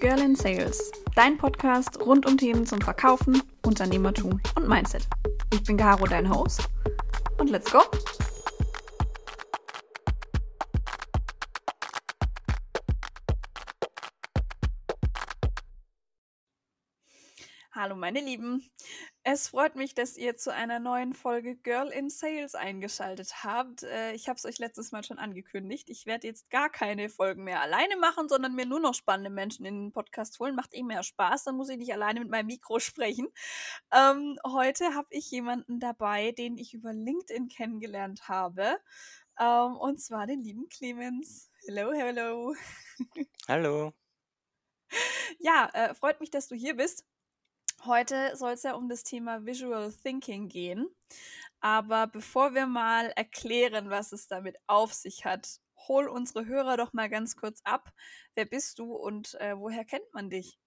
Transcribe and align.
Girl 0.00 0.20
in 0.20 0.36
Sales, 0.36 0.92
dein 1.16 1.36
Podcast 1.36 2.00
rund 2.00 2.24
um 2.24 2.38
Themen 2.38 2.64
zum 2.64 2.80
Verkaufen, 2.80 3.42
Unternehmertum 3.66 4.40
und 4.54 4.68
Mindset. 4.68 5.08
Ich 5.52 5.64
bin 5.64 5.76
Caro, 5.76 6.06
dein 6.06 6.32
Host. 6.32 6.68
Und 7.38 7.50
let's 7.50 7.68
go! 7.72 7.80
Hallo 17.72 17.96
meine 17.96 18.20
Lieben. 18.20 18.62
Es 19.30 19.48
freut 19.48 19.76
mich, 19.76 19.94
dass 19.94 20.16
ihr 20.16 20.38
zu 20.38 20.54
einer 20.54 20.78
neuen 20.78 21.12
Folge 21.12 21.54
Girl 21.54 21.88
in 21.88 22.08
Sales 22.08 22.54
eingeschaltet 22.54 23.44
habt. 23.44 23.82
Äh, 23.82 24.14
ich 24.14 24.26
habe 24.26 24.38
es 24.38 24.46
euch 24.46 24.58
letztes 24.58 24.90
Mal 24.90 25.04
schon 25.04 25.18
angekündigt. 25.18 25.90
Ich 25.90 26.06
werde 26.06 26.26
jetzt 26.26 26.48
gar 26.48 26.70
keine 26.70 27.10
Folgen 27.10 27.44
mehr 27.44 27.60
alleine 27.60 27.98
machen, 27.98 28.30
sondern 28.30 28.54
mir 28.54 28.64
nur 28.64 28.80
noch 28.80 28.94
spannende 28.94 29.28
Menschen 29.28 29.66
in 29.66 29.82
den 29.82 29.92
Podcast 29.92 30.40
holen. 30.40 30.54
Macht 30.54 30.72
eh 30.72 30.82
mehr 30.82 31.02
Spaß, 31.02 31.44
dann 31.44 31.56
muss 31.56 31.68
ich 31.68 31.76
nicht 31.76 31.92
alleine 31.92 32.20
mit 32.20 32.30
meinem 32.30 32.46
Mikro 32.46 32.78
sprechen. 32.80 33.28
Ähm, 33.92 34.38
heute 34.46 34.94
habe 34.94 35.08
ich 35.10 35.30
jemanden 35.30 35.78
dabei, 35.78 36.32
den 36.32 36.56
ich 36.56 36.72
über 36.72 36.94
LinkedIn 36.94 37.48
kennengelernt 37.48 38.30
habe. 38.30 38.78
Ähm, 39.38 39.76
und 39.76 40.00
zwar 40.00 40.26
den 40.26 40.40
lieben 40.40 40.70
Clemens. 40.70 41.50
Hello, 41.66 41.92
hello. 41.92 42.54
Hallo. 43.46 43.92
Ja, 45.38 45.68
äh, 45.74 45.92
freut 45.92 46.18
mich, 46.18 46.30
dass 46.30 46.48
du 46.48 46.54
hier 46.54 46.74
bist. 46.74 47.04
Heute 47.84 48.36
soll 48.36 48.52
es 48.52 48.64
ja 48.64 48.74
um 48.74 48.88
das 48.88 49.04
Thema 49.04 49.46
Visual 49.46 49.92
Thinking 49.92 50.48
gehen. 50.48 50.88
Aber 51.60 52.06
bevor 52.06 52.54
wir 52.54 52.66
mal 52.66 53.10
erklären, 53.16 53.90
was 53.90 54.12
es 54.12 54.28
damit 54.28 54.56
auf 54.66 54.92
sich 54.94 55.24
hat, 55.24 55.60
hol 55.88 56.08
unsere 56.08 56.46
Hörer 56.46 56.76
doch 56.76 56.92
mal 56.92 57.08
ganz 57.08 57.36
kurz 57.36 57.60
ab. 57.62 57.92
Wer 58.34 58.44
bist 58.44 58.78
du 58.78 58.94
und 58.94 59.34
äh, 59.40 59.56
woher 59.56 59.84
kennt 59.84 60.12
man 60.12 60.30
dich? 60.30 60.58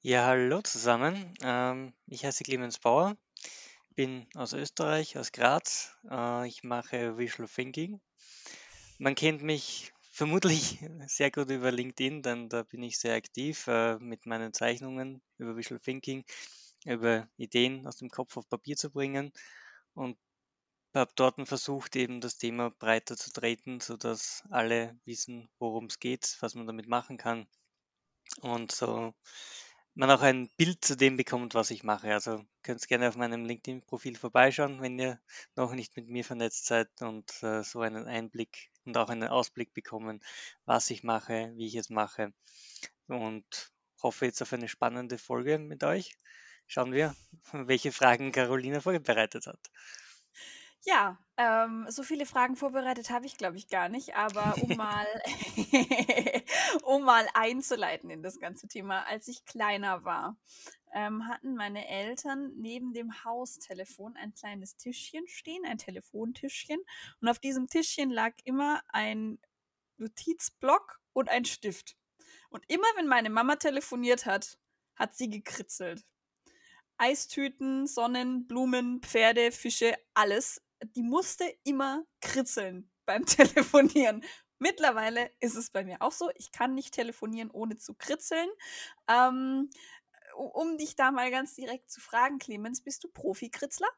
Ja, 0.00 0.26
hallo 0.26 0.62
zusammen. 0.62 1.34
Ähm, 1.42 1.92
ich 2.06 2.24
heiße 2.24 2.44
Clemens 2.44 2.78
Bauer, 2.78 3.16
bin 3.90 4.26
aus 4.34 4.52
Österreich, 4.52 5.18
aus 5.18 5.32
Graz. 5.32 5.96
Äh, 6.10 6.48
ich 6.48 6.62
mache 6.62 7.18
Visual 7.18 7.48
Thinking. 7.48 8.00
Man 8.98 9.14
kennt 9.14 9.42
mich 9.42 9.92
Vermutlich 10.18 10.84
sehr 11.06 11.30
gut 11.30 11.48
über 11.48 11.70
LinkedIn, 11.70 12.22
denn 12.22 12.48
da 12.48 12.64
bin 12.64 12.82
ich 12.82 12.98
sehr 12.98 13.14
aktiv 13.14 13.68
äh, 13.68 14.00
mit 14.00 14.26
meinen 14.26 14.52
Zeichnungen 14.52 15.22
über 15.36 15.56
Visual 15.56 15.78
Thinking, 15.78 16.24
über 16.84 17.28
Ideen 17.36 17.86
aus 17.86 17.98
dem 17.98 18.10
Kopf 18.10 18.36
auf 18.36 18.48
Papier 18.48 18.76
zu 18.76 18.90
bringen 18.90 19.32
und 19.94 20.18
habe 20.92 21.12
dort 21.14 21.36
versucht, 21.46 21.94
eben 21.94 22.20
das 22.20 22.36
Thema 22.36 22.70
breiter 22.80 23.16
zu 23.16 23.30
treten, 23.30 23.78
sodass 23.78 24.42
alle 24.50 24.98
wissen, 25.04 25.48
worum 25.60 25.84
es 25.84 26.00
geht, 26.00 26.36
was 26.40 26.56
man 26.56 26.66
damit 26.66 26.88
machen 26.88 27.16
kann 27.16 27.46
und 28.40 28.72
so 28.72 29.14
man 29.98 30.10
auch 30.10 30.22
ein 30.22 30.48
Bild 30.56 30.84
zu 30.84 30.96
dem 30.96 31.16
bekommt, 31.16 31.54
was 31.54 31.70
ich 31.72 31.82
mache. 31.82 32.12
Also 32.12 32.44
könnt 32.62 32.86
gerne 32.86 33.08
auf 33.08 33.16
meinem 33.16 33.44
LinkedIn-Profil 33.44 34.16
vorbeischauen, 34.16 34.80
wenn 34.80 34.98
ihr 34.98 35.20
noch 35.56 35.74
nicht 35.74 35.96
mit 35.96 36.08
mir 36.08 36.24
vernetzt 36.24 36.66
seid 36.66 36.88
und 37.02 37.30
äh, 37.42 37.62
so 37.64 37.80
einen 37.80 38.06
Einblick 38.06 38.70
und 38.88 38.96
auch 38.96 39.10
einen 39.10 39.28
Ausblick 39.28 39.72
bekommen, 39.74 40.20
was 40.64 40.90
ich 40.90 41.04
mache, 41.04 41.52
wie 41.54 41.66
ich 41.66 41.76
es 41.76 41.90
mache. 41.90 42.32
Und 43.06 43.72
hoffe 44.02 44.26
jetzt 44.26 44.42
auf 44.42 44.52
eine 44.52 44.68
spannende 44.68 45.18
Folge 45.18 45.58
mit 45.58 45.84
euch. 45.84 46.16
Schauen 46.66 46.92
wir, 46.92 47.14
welche 47.52 47.92
Fragen 47.92 48.32
Carolina 48.32 48.80
vorbereitet 48.80 49.46
hat. 49.46 49.60
Ja, 50.84 51.18
ähm, 51.36 51.86
so 51.88 52.02
viele 52.02 52.24
Fragen 52.26 52.56
vorbereitet 52.56 53.10
habe 53.10 53.26
ich, 53.26 53.36
glaube 53.36 53.56
ich, 53.56 53.68
gar 53.68 53.88
nicht. 53.88 54.14
Aber 54.16 54.54
um 54.62 54.68
mal, 54.76 55.06
um 56.82 57.04
mal 57.04 57.26
einzuleiten 57.34 58.10
in 58.10 58.22
das 58.22 58.38
ganze 58.38 58.68
Thema, 58.68 59.04
als 59.06 59.28
ich 59.28 59.44
kleiner 59.44 60.04
war, 60.04 60.36
ähm, 60.94 61.28
hatten 61.28 61.54
meine 61.54 61.86
Eltern 61.86 62.52
neben 62.56 62.92
dem 62.92 63.24
Haustelefon 63.24 64.16
ein 64.16 64.32
kleines 64.34 64.76
Tischchen 64.76 65.26
stehen, 65.28 65.64
ein 65.66 65.78
Telefontischchen. 65.78 66.80
Und 67.20 67.28
auf 67.28 67.38
diesem 67.38 67.68
Tischchen 67.68 68.10
lag 68.10 68.32
immer 68.44 68.80
ein 68.88 69.38
Notizblock 69.98 71.00
und 71.12 71.28
ein 71.28 71.44
Stift. 71.44 71.96
Und 72.50 72.64
immer 72.68 72.86
wenn 72.96 73.06
meine 73.06 73.30
Mama 73.30 73.56
telefoniert 73.56 74.26
hat, 74.26 74.58
hat 74.96 75.14
sie 75.14 75.28
gekritzelt. 75.28 76.04
Eistüten, 76.96 77.86
Sonnen, 77.86 78.46
Blumen, 78.46 79.00
Pferde, 79.02 79.52
Fische, 79.52 79.94
alles 80.14 80.60
die 80.96 81.02
musste 81.02 81.44
immer 81.64 82.04
kritzeln 82.20 82.90
beim 83.06 83.26
Telefonieren. 83.26 84.24
Mittlerweile 84.58 85.30
ist 85.40 85.54
es 85.54 85.70
bei 85.70 85.84
mir 85.84 86.02
auch 86.02 86.12
so, 86.12 86.30
ich 86.34 86.50
kann 86.50 86.74
nicht 86.74 86.92
telefonieren, 86.92 87.50
ohne 87.50 87.76
zu 87.76 87.94
kritzeln. 87.94 88.48
Ähm, 89.08 89.70
um 90.36 90.78
dich 90.78 90.96
da 90.96 91.10
mal 91.10 91.30
ganz 91.30 91.54
direkt 91.54 91.90
zu 91.90 92.00
fragen, 92.00 92.38
Clemens, 92.38 92.82
bist 92.82 93.04
du 93.04 93.08
Profi-Kritzler? 93.08 93.88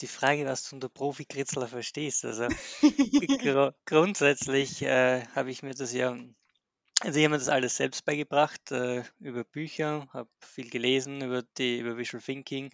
Die 0.00 0.06
Frage, 0.06 0.46
was 0.46 0.68
du 0.68 0.76
unter 0.76 0.88
Profi-Kritzler 0.88 1.68
verstehst. 1.68 2.24
Also 2.24 2.48
gr 3.42 3.74
grundsätzlich 3.84 4.82
äh, 4.82 5.26
habe 5.34 5.50
ich 5.50 5.62
mir 5.62 5.74
das 5.74 5.92
ja, 5.92 6.12
also 7.00 7.18
ich 7.18 7.24
habe 7.24 7.34
mir 7.34 7.38
das 7.38 7.48
alles 7.48 7.76
selbst 7.76 8.04
beigebracht, 8.06 8.70
äh, 8.70 9.04
über 9.18 9.44
Bücher, 9.44 10.08
habe 10.12 10.30
viel 10.40 10.70
gelesen 10.70 11.22
über 11.22 11.42
die, 11.58 11.78
über 11.78 11.98
Visual 11.98 12.22
Thinking, 12.22 12.70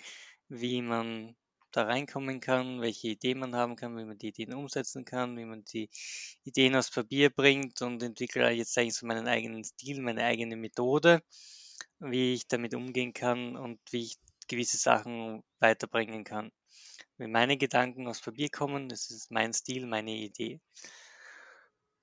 wie 0.48 0.82
man 0.82 1.36
da 1.76 1.82
reinkommen 1.82 2.40
kann, 2.40 2.80
welche 2.80 3.08
Ideen 3.08 3.38
man 3.38 3.54
haben 3.54 3.76
kann, 3.76 3.96
wie 3.96 4.04
man 4.04 4.18
die 4.18 4.28
Ideen 4.28 4.54
umsetzen 4.54 5.04
kann, 5.04 5.36
wie 5.36 5.44
man 5.44 5.64
die 5.64 5.90
Ideen 6.44 6.74
aufs 6.74 6.90
Papier 6.90 7.30
bringt 7.30 7.82
und 7.82 8.02
entwickle 8.02 8.50
jetzt 8.50 8.76
eigentlich 8.78 8.94
so 8.94 9.06
meinen 9.06 9.28
eigenen 9.28 9.62
Stil, 9.64 10.00
meine 10.00 10.24
eigene 10.24 10.56
Methode, 10.56 11.22
wie 11.98 12.34
ich 12.34 12.48
damit 12.48 12.74
umgehen 12.74 13.12
kann 13.12 13.56
und 13.56 13.78
wie 13.90 14.04
ich 14.04 14.18
gewisse 14.48 14.78
Sachen 14.78 15.42
weiterbringen 15.58 16.24
kann. 16.24 16.50
Wenn 17.18 17.32
meine 17.32 17.56
Gedanken 17.56 18.06
aufs 18.08 18.22
Papier 18.22 18.48
kommen, 18.48 18.88
das 18.88 19.10
ist 19.10 19.30
mein 19.30 19.52
Stil, 19.52 19.86
meine 19.86 20.12
Idee. 20.12 20.60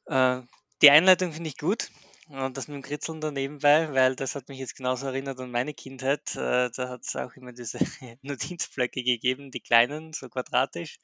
Äh, 0.06 0.41
die 0.81 0.89
Einleitung 0.89 1.31
finde 1.33 1.50
ich 1.50 1.57
gut. 1.57 1.89
Und 2.33 2.57
das 2.57 2.67
mit 2.67 2.77
dem 2.77 2.81
Kritzeln 2.81 3.21
da 3.21 3.29
nebenbei, 3.29 3.94
weil 3.94 4.16
das 4.16 4.33
hat 4.33 4.49
mich 4.49 4.57
jetzt 4.57 4.75
genauso 4.75 5.05
erinnert 5.05 5.39
an 5.39 5.51
meine 5.51 5.75
Kindheit. 5.75 6.35
Äh, 6.35 6.71
da 6.71 6.89
hat 6.89 7.03
es 7.03 7.16
auch 7.16 7.35
immer 7.35 7.53
diese 7.53 7.77
Notizblöcke 8.23 9.03
gegeben, 9.03 9.51
die 9.51 9.59
kleinen, 9.59 10.13
so 10.13 10.29
quadratisch, 10.29 10.97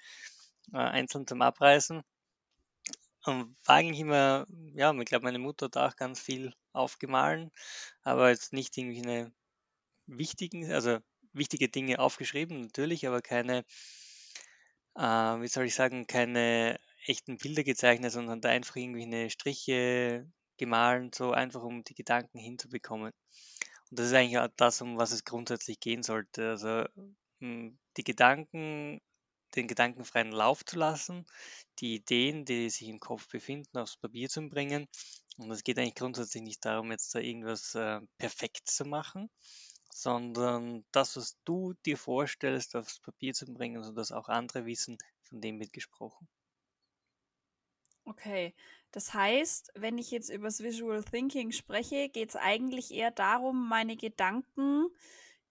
äh, 0.73 0.78
einzeln 0.78 1.28
zum 1.28 1.44
Abreißen. 1.44 2.01
Und 3.25 3.56
war 3.66 3.75
eigentlich 3.75 4.00
immer, 4.00 4.47
ja, 4.73 4.91
ich 4.91 5.06
glaube, 5.06 5.25
meine 5.25 5.38
Mutter 5.38 5.67
hat 5.67 5.78
auch 5.78 5.95
ganz 5.95 6.19
viel 6.19 6.51
aufgemahlen, 6.73 7.51
aber 8.01 8.29
jetzt 8.31 8.51
nicht 8.51 8.75
irgendwie 8.75 9.03
eine 9.03 9.31
wichtigen, 10.07 10.72
also 10.72 10.97
wichtige 11.34 11.69
Dinge 11.69 12.00
aufgeschrieben, 12.00 12.61
natürlich, 12.61 13.06
aber 13.07 13.22
keine, 13.22 13.66
äh, 14.96 15.01
wie 15.01 15.47
soll 15.47 15.66
ich 15.66 15.75
sagen, 15.75 16.07
keine 16.07 16.79
echten 17.06 17.38
Bilder 17.38 17.63
gezeichnet, 17.63 18.11
sondern 18.11 18.41
da 18.41 18.50
einfach 18.50 18.78
irgendwie 18.78 19.03
eine 19.03 19.29
Striche, 19.29 20.28
gemahlen, 20.59 21.12
so 21.14 21.31
einfach 21.31 21.64
um 21.64 21.84
die 21.84 21.96
Gedanken 21.96 22.38
hinzubekommen. 22.38 23.12
Und 23.90 24.00
das 24.00 24.08
ist 24.08 24.14
eigentlich 24.14 24.38
auch 24.38 24.50
das, 24.56 24.81
um 24.81 24.97
was 24.97 25.12
es 25.12 25.25
grundsätzlich 25.25 25.80
gehen 25.80 26.03
sollte. 26.03 26.50
Also 26.50 26.86
hm, 27.40 27.80
die 27.97 28.03
Gedanken, 28.03 29.02
den 29.56 29.68
gedankenfreien 29.68 30.31
Lauf 30.31 30.64
zu 30.64 30.78
lassen, 30.78 31.25
die 31.80 31.96
Ideen, 31.96 32.46
die 32.46 32.70
sich 32.70 32.88
im 32.88 33.00
Kopf 33.00 33.28
befinden, 33.30 33.80
aufs 33.80 33.97
Papier 33.97 34.30
zu 34.30 34.47
bringen. 34.47 34.88
Und 35.38 35.50
es 35.52 35.64
geht 35.64 35.80
eigentlich 35.80 35.96
grundsätzlich 35.96 36.44
nicht 36.44 36.64
darum, 36.66 36.91
jetzt 36.91 37.16
da 37.16 37.20
irgendwas 37.20 37.74
äh, 37.74 38.02
perfekt 38.18 38.70
zu 38.70 38.86
machen, 38.86 39.30
sondern 39.90 40.86
das, 40.91 41.16
was 41.16 41.38
du 41.46 41.74
dir 41.86 41.97
vorstellst, 41.97 42.76
aufs 42.76 43.00
Papier 43.00 43.34
zu 43.34 43.46
bringen, 43.46 43.82
sodass 43.84 44.11
auch 44.11 44.28
andere 44.28 44.66
wissen, 44.66 44.97
von 45.23 45.41
dem 45.41 45.59
wird 45.59 45.73
gesprochen. 45.73 46.28
Okay, 48.09 48.56
das 48.91 49.14
heißt, 49.14 49.72
wenn 49.76 50.00
ich 50.00 50.09
jetzt 50.09 50.29
über 50.32 50.47
das 50.47 50.64
Visual 50.64 51.03
Thinking 51.03 51.52
spreche, 51.52 52.09
geht 52.09 52.29
es 52.29 52.35
eigentlich 52.35 52.91
eher 52.91 53.11
darum, 53.11 53.70
meine 53.70 53.96
Gedanken, 53.96 54.88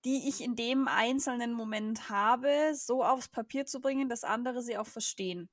die 0.05 0.29
ich 0.29 0.41
in 0.41 0.57
dem 0.57 0.89
einzelnen 0.89 1.53
Moment 1.53 2.11
habe, 2.11 2.73
so 2.75 3.05
aufs 3.05 3.29
Papier 3.29 3.65
zu 3.65 3.81
bringen, 3.81 4.09
dass 4.09 4.25
andere 4.25 4.61
sie 4.61 4.77
auch 4.77 4.89
verstehen. 4.89 5.49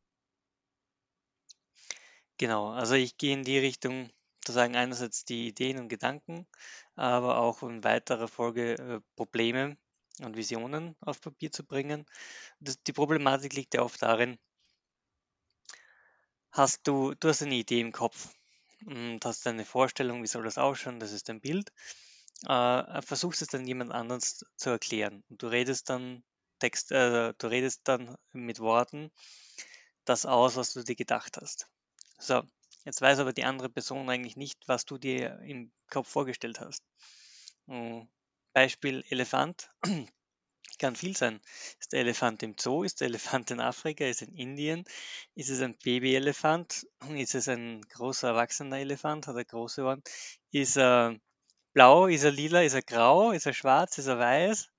Genau, 2.37 2.69
also 2.69 2.95
ich 2.95 3.17
gehe 3.17 3.33
in 3.33 3.43
die 3.43 3.59
Richtung, 3.59 4.09
zu 4.43 4.51
sagen, 4.51 4.75
einerseits 4.75 5.23
die 5.23 5.49
Ideen 5.49 5.77
und 5.77 5.89
Gedanken, 5.89 6.47
aber 6.95 7.37
auch 7.37 7.61
in 7.61 7.83
weiterer 7.83 8.27
Folge 8.27 8.73
äh, 8.73 8.99
Probleme 9.15 9.77
und 10.21 10.35
Visionen 10.35 10.95
auf 11.01 11.21
Papier 11.21 11.51
zu 11.51 11.63
bringen. 11.65 12.05
Das, 12.59 12.81
die 12.81 12.93
Problematik 12.93 13.53
liegt 13.53 13.75
ja 13.75 13.83
oft 13.83 14.01
darin, 14.01 14.39
hast 16.55 16.87
du, 16.87 17.13
du 17.15 17.29
hast 17.29 17.41
eine 17.41 17.55
Idee 17.55 17.81
im 17.81 17.91
Kopf. 17.91 18.29
Und 18.85 19.25
hast 19.25 19.47
eine 19.47 19.65
Vorstellung, 19.65 20.21
wie 20.21 20.27
soll 20.27 20.43
das 20.43 20.57
ausschauen, 20.57 20.99
das 20.99 21.11
ist 21.11 21.29
ein 21.29 21.41
Bild, 21.41 21.71
äh, 22.45 23.01
versuchst 23.01 23.41
es 23.41 23.47
dann 23.47 23.65
jemand 23.65 23.91
anderes 23.91 24.45
zu 24.57 24.69
erklären. 24.69 25.23
Und 25.29 25.41
du 25.41 25.47
redest 25.47 25.89
dann 25.89 26.23
Text, 26.59 26.91
äh, 26.91 27.33
du 27.37 27.47
redest 27.47 27.81
dann 27.85 28.15
mit 28.31 28.59
Worten 28.59 29.11
das 30.03 30.25
aus, 30.25 30.55
was 30.55 30.73
du 30.73 30.83
dir 30.83 30.95
gedacht 30.95 31.37
hast. 31.37 31.67
So, 32.19 32.43
Jetzt 32.85 33.01
weiß 33.01 33.17
aber 33.17 33.33
die 33.33 33.43
andere 33.43 33.67
Person 33.67 34.09
eigentlich 34.09 34.37
nicht, 34.37 34.67
was 34.67 34.85
du 34.85 34.99
dir 34.99 35.39
im 35.39 35.71
Kopf 35.89 36.07
vorgestellt 36.07 36.59
hast. 36.59 36.83
Hm, 37.67 38.07
Beispiel 38.53 39.03
Elefant 39.09 39.71
kann 40.77 40.95
viel 40.95 41.15
sein. 41.15 41.39
Ist 41.79 41.93
der 41.93 42.01
Elefant 42.01 42.43
im 42.43 42.55
Zoo? 42.59 42.83
Ist 42.83 43.01
der 43.01 43.07
Elefant 43.07 43.51
in 43.51 43.59
Afrika? 43.59 44.05
Ist 44.05 44.21
er 44.21 44.27
in 44.29 44.35
Indien? 44.35 44.85
Ist 45.35 45.49
es 45.49 45.61
ein 45.61 45.77
Babyelefant? 45.83 46.87
Ist 47.15 47.35
es 47.35 47.47
ein 47.47 47.81
großer 47.81 48.29
erwachsener 48.29 48.79
Elefant? 48.79 49.27
Hat 49.27 49.35
er 49.35 49.45
große 49.45 49.83
Ohren? 49.83 50.03
Ist 50.51 50.77
er 50.77 51.15
blau? 51.73 52.07
Ist 52.07 52.23
er 52.23 52.31
lila? 52.31 52.61
Ist 52.63 52.73
er 52.73 52.83
grau? 52.83 53.31
Ist 53.31 53.45
er 53.45 53.53
schwarz? 53.53 53.97
Ist 53.97 54.07
er 54.07 54.19
weiß? 54.19 54.69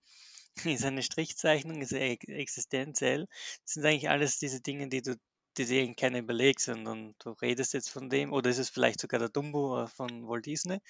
Ist 0.64 0.82
er 0.82 0.88
eine 0.88 1.02
Strichzeichnung? 1.02 1.80
Ist 1.82 1.92
er 1.92 2.16
existenziell? 2.28 3.26
Das 3.64 3.74
sind 3.74 3.86
eigentlich 3.86 4.10
alles 4.10 4.38
diese 4.38 4.60
Dinge, 4.60 4.88
die 4.88 5.02
du 5.02 5.16
die 5.58 5.64
dir 5.64 5.94
keiner 5.94 6.18
überlegt, 6.18 6.60
sondern 6.60 7.14
du 7.18 7.30
redest 7.30 7.72
jetzt 7.72 7.90
von 7.90 8.10
dem, 8.10 8.32
oder 8.32 8.50
ist 8.50 8.58
es 8.58 8.68
vielleicht 8.68 9.00
sogar 9.00 9.18
der 9.18 9.28
Dumbo 9.28 9.84
äh, 9.84 9.86
von 9.88 10.28
Walt 10.28 10.46
Disney? 10.46 10.80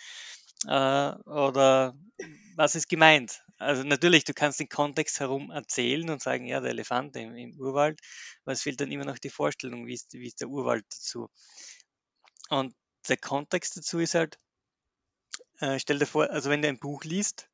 Äh, 0.64 1.12
oder 1.29 1.94
was 2.56 2.75
ist 2.75 2.88
gemeint? 2.88 3.43
Also 3.58 3.85
natürlich, 3.85 4.25
du 4.25 4.35
kannst 4.35 4.61
den 4.61 4.69
Kontext 4.69 5.20
herum 5.20 5.50
erzählen 5.50 6.08
und 6.11 6.23
sagen, 6.23 6.47
ja, 6.47 6.61
der 6.61 6.70
Elefant 6.70 7.17
im, 7.17 7.35
im 7.37 7.58
Urwald, 7.58 8.00
aber 8.44 8.53
es 8.53 8.62
fehlt 8.62 8.81
dann 8.81 8.93
immer 8.93 9.05
noch 9.05 9.19
die 9.19 9.31
Vorstellung, 9.31 9.87
wie 9.87 9.94
ist, 9.94 10.12
wie 10.12 10.26
ist 10.26 10.41
der 10.41 10.49
Urwald 10.49 10.85
dazu. 10.91 11.31
Und 12.49 12.75
der 13.08 13.17
Kontext 13.17 13.76
dazu 13.76 13.99
ist 13.99 14.14
halt, 14.14 14.38
äh, 15.61 15.79
stell 15.79 15.99
dir 15.99 16.06
vor, 16.06 16.31
also 16.31 16.50
wenn 16.50 16.62
du 16.62 16.69
ein 16.69 16.79
Buch 16.79 17.05
liest, 17.05 17.49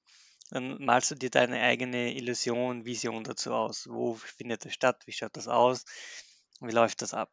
dann 0.50 0.84
malst 0.84 1.10
du 1.10 1.14
dir 1.14 1.30
deine 1.30 1.62
eigene 1.62 2.14
Illusion, 2.14 2.84
Vision 2.84 3.24
dazu 3.24 3.54
aus. 3.54 3.88
Wo 3.88 4.14
findet 4.14 4.64
das 4.64 4.74
statt? 4.74 5.02
Wie 5.06 5.12
schaut 5.12 5.36
das 5.36 5.48
aus? 5.48 5.84
Wie 6.60 6.72
läuft 6.72 7.00
das 7.02 7.14
ab? 7.14 7.30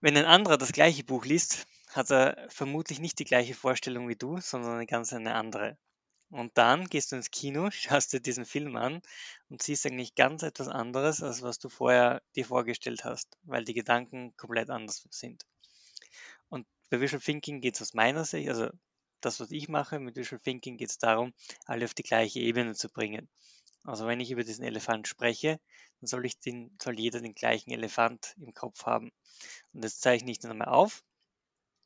Wenn 0.00 0.16
ein 0.16 0.24
anderer 0.24 0.56
das 0.56 0.72
gleiche 0.72 1.04
Buch 1.04 1.24
liest, 1.24 1.66
hat 1.94 2.10
er 2.10 2.46
vermutlich 2.48 2.98
nicht 2.98 3.18
die 3.18 3.24
gleiche 3.24 3.54
Vorstellung 3.54 4.08
wie 4.08 4.16
du, 4.16 4.40
sondern 4.40 4.74
eine 4.74 4.86
ganz 4.86 5.12
eine 5.12 5.34
andere. 5.34 5.78
Und 6.30 6.58
dann 6.58 6.86
gehst 6.86 7.12
du 7.12 7.16
ins 7.16 7.30
Kino, 7.30 7.70
schaust 7.70 8.12
dir 8.12 8.20
diesen 8.20 8.44
Film 8.44 8.76
an 8.76 9.00
und 9.48 9.62
siehst 9.62 9.86
eigentlich 9.86 10.14
ganz 10.16 10.42
etwas 10.42 10.68
anderes, 10.68 11.22
als 11.22 11.42
was 11.42 11.58
du 11.58 11.68
vorher 11.68 12.22
dir 12.34 12.44
vorgestellt 12.44 13.04
hast, 13.04 13.38
weil 13.42 13.64
die 13.64 13.74
Gedanken 13.74 14.36
komplett 14.36 14.70
anders 14.70 15.06
sind. 15.10 15.46
Und 16.48 16.66
bei 16.90 17.00
Visual 17.00 17.22
Thinking 17.22 17.60
geht 17.60 17.76
es 17.76 17.82
aus 17.82 17.94
meiner 17.94 18.24
Sicht, 18.24 18.48
also 18.48 18.70
das, 19.20 19.38
was 19.40 19.52
ich 19.52 19.68
mache 19.68 20.00
mit 20.00 20.16
Visual 20.16 20.40
Thinking, 20.40 20.76
geht 20.76 20.90
es 20.90 20.98
darum, 20.98 21.32
alle 21.66 21.84
auf 21.84 21.94
die 21.94 22.02
gleiche 22.02 22.40
Ebene 22.40 22.74
zu 22.74 22.88
bringen. 22.88 23.28
Also 23.84 24.06
wenn 24.06 24.20
ich 24.20 24.30
über 24.30 24.44
diesen 24.44 24.64
Elefant 24.64 25.06
spreche, 25.06 25.60
dann 26.00 26.08
soll, 26.08 26.26
ich 26.26 26.40
den, 26.40 26.76
soll 26.82 26.98
jeder 26.98 27.20
den 27.20 27.34
gleichen 27.34 27.70
Elefant 27.70 28.34
im 28.38 28.54
Kopf 28.54 28.86
haben. 28.86 29.12
Und 29.72 29.84
das 29.84 30.00
zeichne 30.00 30.30
ich 30.30 30.40
dann 30.40 30.50
einmal 30.50 30.68
auf. 30.68 31.02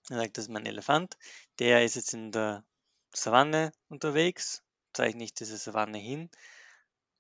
Dann 0.08 0.18
sagt, 0.18 0.38
das 0.38 0.44
ist 0.44 0.50
mein 0.50 0.66
Elefant. 0.66 1.16
Der 1.58 1.84
ist 1.84 1.96
jetzt 1.96 2.14
in 2.14 2.32
der 2.32 2.64
Savanne 3.14 3.72
unterwegs. 3.88 4.62
Zeichne 4.92 5.24
ich 5.24 5.34
diese 5.34 5.56
Savanne 5.56 5.98
hin. 5.98 6.30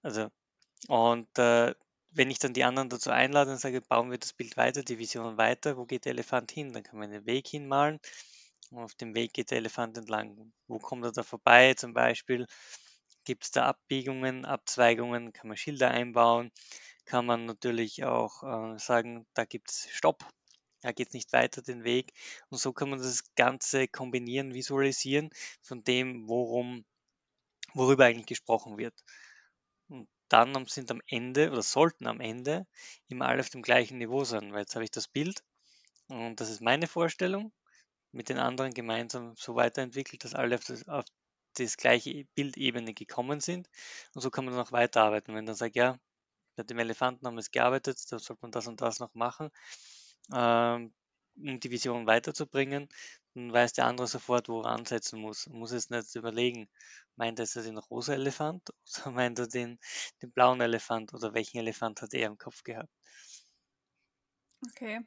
Also, 0.02 0.30
und 0.88 1.38
äh, 1.38 1.74
wenn 2.10 2.30
ich 2.30 2.38
dann 2.38 2.54
die 2.54 2.64
anderen 2.64 2.88
dazu 2.88 3.10
einlade 3.10 3.50
und 3.50 3.58
sage, 3.58 3.80
bauen 3.80 4.10
wir 4.10 4.18
das 4.18 4.32
Bild 4.32 4.56
weiter, 4.56 4.82
die 4.82 4.98
Vision 4.98 5.36
weiter, 5.36 5.76
wo 5.76 5.84
geht 5.84 6.04
der 6.04 6.12
Elefant 6.12 6.50
hin? 6.50 6.72
Dann 6.72 6.82
kann 6.82 6.98
man 6.98 7.10
den 7.10 7.26
Weg 7.26 7.48
hinmalen. 7.48 8.00
Und 8.70 8.78
auf 8.78 8.94
dem 8.94 9.14
Weg 9.14 9.32
geht 9.34 9.50
der 9.50 9.58
Elefant 9.58 9.96
entlang. 9.98 10.52
Wo 10.66 10.78
kommt 10.78 11.04
er 11.04 11.12
da 11.12 11.22
vorbei 11.22 11.74
zum 11.74 11.94
Beispiel? 11.94 12.46
Gibt 13.24 13.44
es 13.44 13.50
da 13.50 13.66
Abbiegungen, 13.66 14.44
Abzweigungen? 14.44 15.32
Kann 15.32 15.48
man 15.48 15.56
Schilder 15.56 15.90
einbauen? 15.90 16.50
Kann 17.04 17.26
man 17.26 17.44
natürlich 17.46 18.04
auch 18.04 18.42
äh, 18.42 18.78
sagen, 18.78 19.26
da 19.34 19.44
gibt 19.44 19.70
es 19.70 19.88
Stopp, 19.90 20.24
da 20.80 20.92
geht 20.92 21.08
es 21.08 21.14
nicht 21.14 21.32
weiter 21.32 21.62
den 21.62 21.84
Weg. 21.84 22.12
Und 22.50 22.58
so 22.58 22.72
kann 22.72 22.90
man 22.90 22.98
das 22.98 23.24
Ganze 23.34 23.88
kombinieren, 23.88 24.54
visualisieren 24.54 25.30
von 25.62 25.82
dem, 25.84 26.28
worum, 26.28 26.84
worüber 27.74 28.04
eigentlich 28.06 28.26
gesprochen 28.26 28.78
wird. 28.78 28.94
Und 29.88 30.08
dann 30.28 30.66
sind 30.66 30.90
am 30.90 31.02
Ende 31.06 31.50
oder 31.50 31.62
sollten 31.62 32.06
am 32.06 32.20
Ende 32.20 32.66
immer 33.08 33.26
alle 33.26 33.40
auf 33.40 33.50
dem 33.50 33.62
gleichen 33.62 33.98
Niveau 33.98 34.24
sein, 34.24 34.52
weil 34.52 34.60
jetzt 34.60 34.74
habe 34.74 34.84
ich 34.84 34.90
das 34.90 35.08
Bild 35.08 35.42
und 36.08 36.40
das 36.40 36.50
ist 36.50 36.60
meine 36.62 36.86
Vorstellung 36.86 37.52
mit 38.12 38.28
den 38.30 38.38
anderen 38.38 38.72
gemeinsam 38.72 39.34
so 39.36 39.54
weiterentwickelt, 39.56 40.24
dass 40.24 40.34
alle 40.34 40.54
auf, 40.56 40.64
das, 40.64 40.88
auf 40.88 41.04
das 41.54 41.76
gleiche 41.76 42.24
Bildebene 42.34 42.94
gekommen 42.94 43.40
sind. 43.40 43.68
Und 44.14 44.22
so 44.22 44.30
kann 44.30 44.44
man 44.46 44.54
dann 44.54 44.64
auch 44.64 44.72
weiterarbeiten. 44.72 45.34
Wenn 45.34 45.46
dann 45.46 45.54
sagt, 45.54 45.76
ja, 45.76 45.98
mit 46.56 46.70
dem 46.70 46.78
Elefanten 46.78 47.26
haben 47.26 47.34
wir 47.34 47.40
es 47.40 47.50
gearbeitet, 47.50 47.98
da 48.10 48.18
sollte 48.18 48.42
man 48.42 48.52
das 48.52 48.66
und 48.66 48.80
das 48.80 49.00
noch 49.00 49.14
machen, 49.14 49.50
ähm, 50.32 50.92
um 51.36 51.60
die 51.60 51.70
Vision 51.70 52.06
weiterzubringen, 52.06 52.88
dann 53.34 53.52
weiß 53.52 53.72
der 53.74 53.86
andere 53.86 54.08
sofort, 54.08 54.48
wo 54.48 54.62
er 54.62 54.70
ansetzen 54.70 55.20
muss. 55.20 55.46
Man 55.46 55.60
muss 55.60 55.72
es 55.72 55.90
nicht 55.90 56.14
überlegen, 56.16 56.68
meint 57.16 57.38
er 57.38 57.62
den 57.62 57.78
rosa 57.78 58.14
Elefant 58.14 58.70
oder 59.00 59.10
meint 59.12 59.38
er 59.38 59.46
den, 59.46 59.78
den 60.22 60.32
blauen 60.32 60.60
Elefant 60.60 61.14
oder 61.14 61.34
welchen 61.34 61.58
Elefant 61.58 62.02
hat 62.02 62.14
er 62.14 62.26
im 62.26 62.38
Kopf 62.38 62.62
gehabt. 62.64 62.90
Okay. 64.70 65.00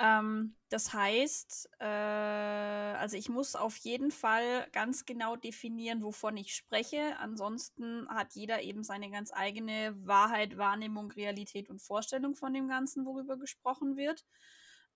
Ähm, 0.00 0.56
das 0.70 0.94
heißt, 0.94 1.68
äh, 1.78 1.84
also 1.84 3.16
ich 3.18 3.28
muss 3.28 3.54
auf 3.54 3.76
jeden 3.76 4.10
Fall 4.10 4.66
ganz 4.72 5.04
genau 5.04 5.36
definieren, 5.36 6.02
wovon 6.02 6.38
ich 6.38 6.54
spreche. 6.54 7.18
Ansonsten 7.18 8.08
hat 8.08 8.34
jeder 8.34 8.62
eben 8.62 8.82
seine 8.82 9.10
ganz 9.10 9.30
eigene 9.32 9.94
Wahrheit, 10.06 10.56
Wahrnehmung, 10.56 11.10
Realität 11.10 11.68
und 11.68 11.82
Vorstellung 11.82 12.34
von 12.34 12.54
dem 12.54 12.66
Ganzen, 12.68 13.04
worüber 13.04 13.36
gesprochen 13.36 13.96
wird. 13.98 14.24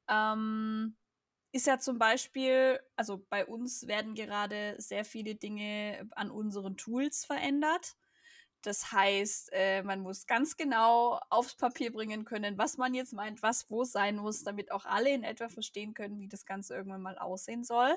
Ähm, 0.08 0.96
ist 1.52 1.66
ja 1.66 1.78
zum 1.78 1.98
Beispiel, 1.98 2.80
also 2.96 3.26
bei 3.28 3.46
uns 3.46 3.86
werden 3.86 4.14
gerade 4.14 4.76
sehr 4.78 5.04
viele 5.04 5.34
Dinge 5.36 6.08
an 6.12 6.30
unseren 6.30 6.76
Tools 6.78 7.26
verändert. 7.26 7.94
Das 8.64 8.92
heißt, 8.92 9.50
äh, 9.52 9.82
man 9.82 10.00
muss 10.00 10.26
ganz 10.26 10.56
genau 10.56 11.20
aufs 11.28 11.54
Papier 11.54 11.92
bringen 11.92 12.24
können, 12.24 12.56
was 12.56 12.78
man 12.78 12.94
jetzt 12.94 13.12
meint, 13.12 13.42
was 13.42 13.70
wo 13.70 13.84
sein 13.84 14.16
muss, 14.16 14.42
damit 14.42 14.72
auch 14.72 14.86
alle 14.86 15.10
in 15.10 15.22
etwa 15.22 15.50
verstehen 15.50 15.92
können, 15.92 16.18
wie 16.18 16.28
das 16.28 16.46
Ganze 16.46 16.74
irgendwann 16.74 17.02
mal 17.02 17.18
aussehen 17.18 17.62
soll. 17.62 17.94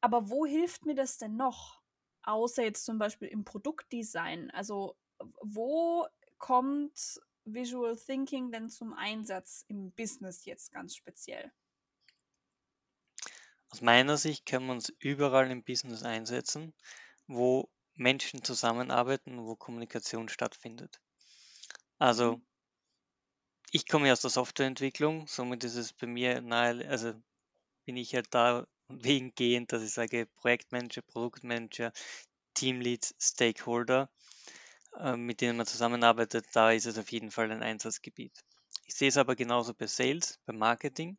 Aber 0.00 0.30
wo 0.30 0.46
hilft 0.46 0.86
mir 0.86 0.94
das 0.94 1.18
denn 1.18 1.36
noch? 1.36 1.82
Außer 2.22 2.62
jetzt 2.62 2.86
zum 2.86 2.98
Beispiel 2.98 3.28
im 3.28 3.44
Produktdesign. 3.44 4.50
Also 4.50 4.96
wo 5.42 6.06
kommt 6.38 7.20
Visual 7.44 7.96
Thinking 7.96 8.50
denn 8.50 8.70
zum 8.70 8.94
Einsatz 8.94 9.66
im 9.68 9.92
Business 9.92 10.46
jetzt 10.46 10.72
ganz 10.72 10.96
speziell? 10.96 11.52
Aus 13.68 13.82
meiner 13.82 14.16
Sicht 14.16 14.46
kann 14.46 14.66
man 14.66 14.78
es 14.78 14.88
überall 14.98 15.50
im 15.50 15.62
Business 15.62 16.02
einsetzen, 16.02 16.72
wo 17.26 17.68
Menschen 17.94 18.42
zusammenarbeiten, 18.42 19.44
wo 19.44 19.56
Kommunikation 19.56 20.28
stattfindet. 20.28 21.00
Also 21.98 22.36
mhm. 22.36 22.46
ich 23.72 23.86
komme 23.86 24.06
ja 24.06 24.12
aus 24.12 24.22
der 24.22 24.30
Softwareentwicklung, 24.30 25.26
somit 25.26 25.64
ist 25.64 25.76
es 25.76 25.92
bei 25.92 26.06
mir 26.06 26.40
nahe, 26.40 26.88
also 26.88 27.12
bin 27.84 27.96
ich 27.96 28.14
halt 28.14 28.28
da 28.30 28.66
wegengehend, 28.88 29.72
dass 29.72 29.82
ich 29.82 29.92
sage 29.92 30.26
Projektmanager, 30.36 31.02
Produktmanager, 31.02 31.92
Teamleads, 32.54 33.14
Stakeholder, 33.20 34.10
äh, 34.98 35.16
mit 35.16 35.40
denen 35.40 35.56
man 35.56 35.66
zusammenarbeitet, 35.66 36.46
da 36.52 36.72
ist 36.72 36.86
es 36.86 36.98
auf 36.98 37.10
jeden 37.12 37.30
Fall 37.30 37.50
ein 37.50 37.62
Einsatzgebiet. 37.62 38.32
Ich 38.86 38.94
sehe 38.94 39.08
es 39.08 39.16
aber 39.16 39.36
genauso 39.36 39.74
bei 39.74 39.86
Sales, 39.86 40.40
beim 40.46 40.58
Marketing, 40.58 41.16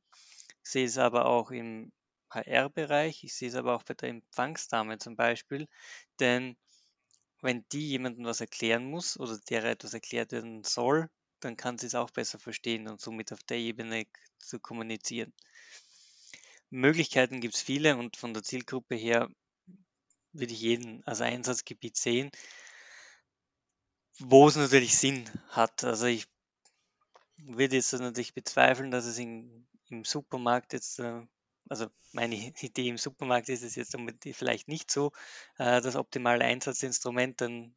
ich 0.63 0.69
sehe 0.69 0.85
es 0.85 0.97
aber 0.97 1.25
auch 1.25 1.51
im 1.51 1.91
HR-Bereich, 2.31 3.23
ich 3.23 3.33
sehe 3.33 3.49
es 3.49 3.55
aber 3.55 3.75
auch 3.75 3.83
bei 3.83 3.93
der 3.93 4.09
Empfangsdame 4.09 4.97
zum 4.97 5.15
Beispiel, 5.15 5.67
denn 6.19 6.55
wenn 7.41 7.65
die 7.71 7.89
jemandem 7.89 8.25
was 8.25 8.41
erklären 8.41 8.85
muss 8.85 9.19
oder 9.19 9.37
der 9.49 9.63
etwas 9.65 9.93
erklärt 9.93 10.31
werden 10.31 10.63
soll, 10.63 11.09
dann 11.39 11.57
kann 11.57 11.77
sie 11.77 11.87
es 11.87 11.95
auch 11.95 12.11
besser 12.11 12.39
verstehen 12.39 12.87
und 12.87 13.01
somit 13.01 13.33
auf 13.33 13.43
der 13.43 13.57
Ebene 13.57 14.05
zu 14.39 14.59
kommunizieren. 14.59 15.33
Möglichkeiten 16.69 17.41
gibt 17.41 17.55
es 17.55 17.61
viele 17.61 17.97
und 17.97 18.15
von 18.15 18.33
der 18.33 18.43
Zielgruppe 18.43 18.95
her 18.95 19.29
würde 20.31 20.53
ich 20.53 20.61
jeden 20.61 21.05
als 21.05 21.19
Einsatzgebiet 21.21 21.97
sehen, 21.97 22.31
wo 24.19 24.47
es 24.47 24.55
natürlich 24.55 24.97
Sinn 24.97 25.29
hat. 25.49 25.83
Also 25.83 26.05
ich 26.05 26.27
würde 27.37 27.75
jetzt 27.75 27.91
natürlich 27.93 28.33
bezweifeln, 28.33 28.91
dass 28.91 29.05
es 29.05 29.17
in, 29.17 29.67
im 29.89 30.05
Supermarkt 30.05 30.73
jetzt 30.73 30.99
äh, 30.99 31.21
also 31.71 31.87
meine 32.11 32.35
Idee 32.35 32.89
im 32.89 32.97
Supermarkt 32.97 33.47
ist 33.47 33.63
es 33.63 33.75
jetzt 33.75 33.95
vielleicht 34.33 34.67
nicht 34.67 34.91
so 34.91 35.13
äh, 35.57 35.81
das 35.81 35.95
optimale 35.95 36.43
Einsatzinstrument, 36.43 37.39
denn 37.39 37.73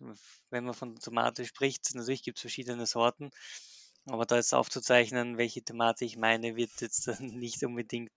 wenn 0.50 0.64
man 0.64 0.74
von 0.74 0.96
Tomate 0.96 1.46
spricht, 1.46 1.94
natürlich 1.94 2.24
gibt 2.24 2.38
es 2.38 2.42
verschiedene 2.42 2.86
Sorten, 2.86 3.30
aber 4.06 4.26
da 4.26 4.34
jetzt 4.34 4.52
aufzuzeichnen, 4.52 5.38
welche 5.38 5.64
Tomate 5.64 6.04
ich 6.04 6.16
meine, 6.16 6.56
wird 6.56 6.72
jetzt 6.80 7.06
nicht 7.20 7.62
unbedingt 7.62 8.10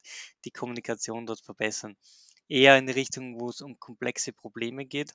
die 0.46 0.52
Kommunikation 0.52 1.28
dort 1.28 1.42
verbessern. 1.42 1.96
Eher 2.50 2.76
in 2.80 2.88
die 2.88 2.94
Richtung, 2.94 3.40
wo 3.40 3.50
es 3.50 3.62
um 3.62 3.80
komplexe 3.80 4.34
Probleme 4.34 4.86
geht, 4.88 5.12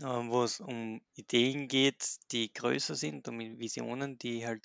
äh, 0.00 0.04
wo 0.04 0.44
es 0.44 0.60
um 0.60 1.02
Ideen 1.14 1.68
geht, 1.68 2.16
die 2.32 2.50
größer 2.54 2.94
sind, 2.94 3.28
um 3.28 3.38
Visionen, 3.38 4.18
die 4.18 4.46
halt 4.46 4.64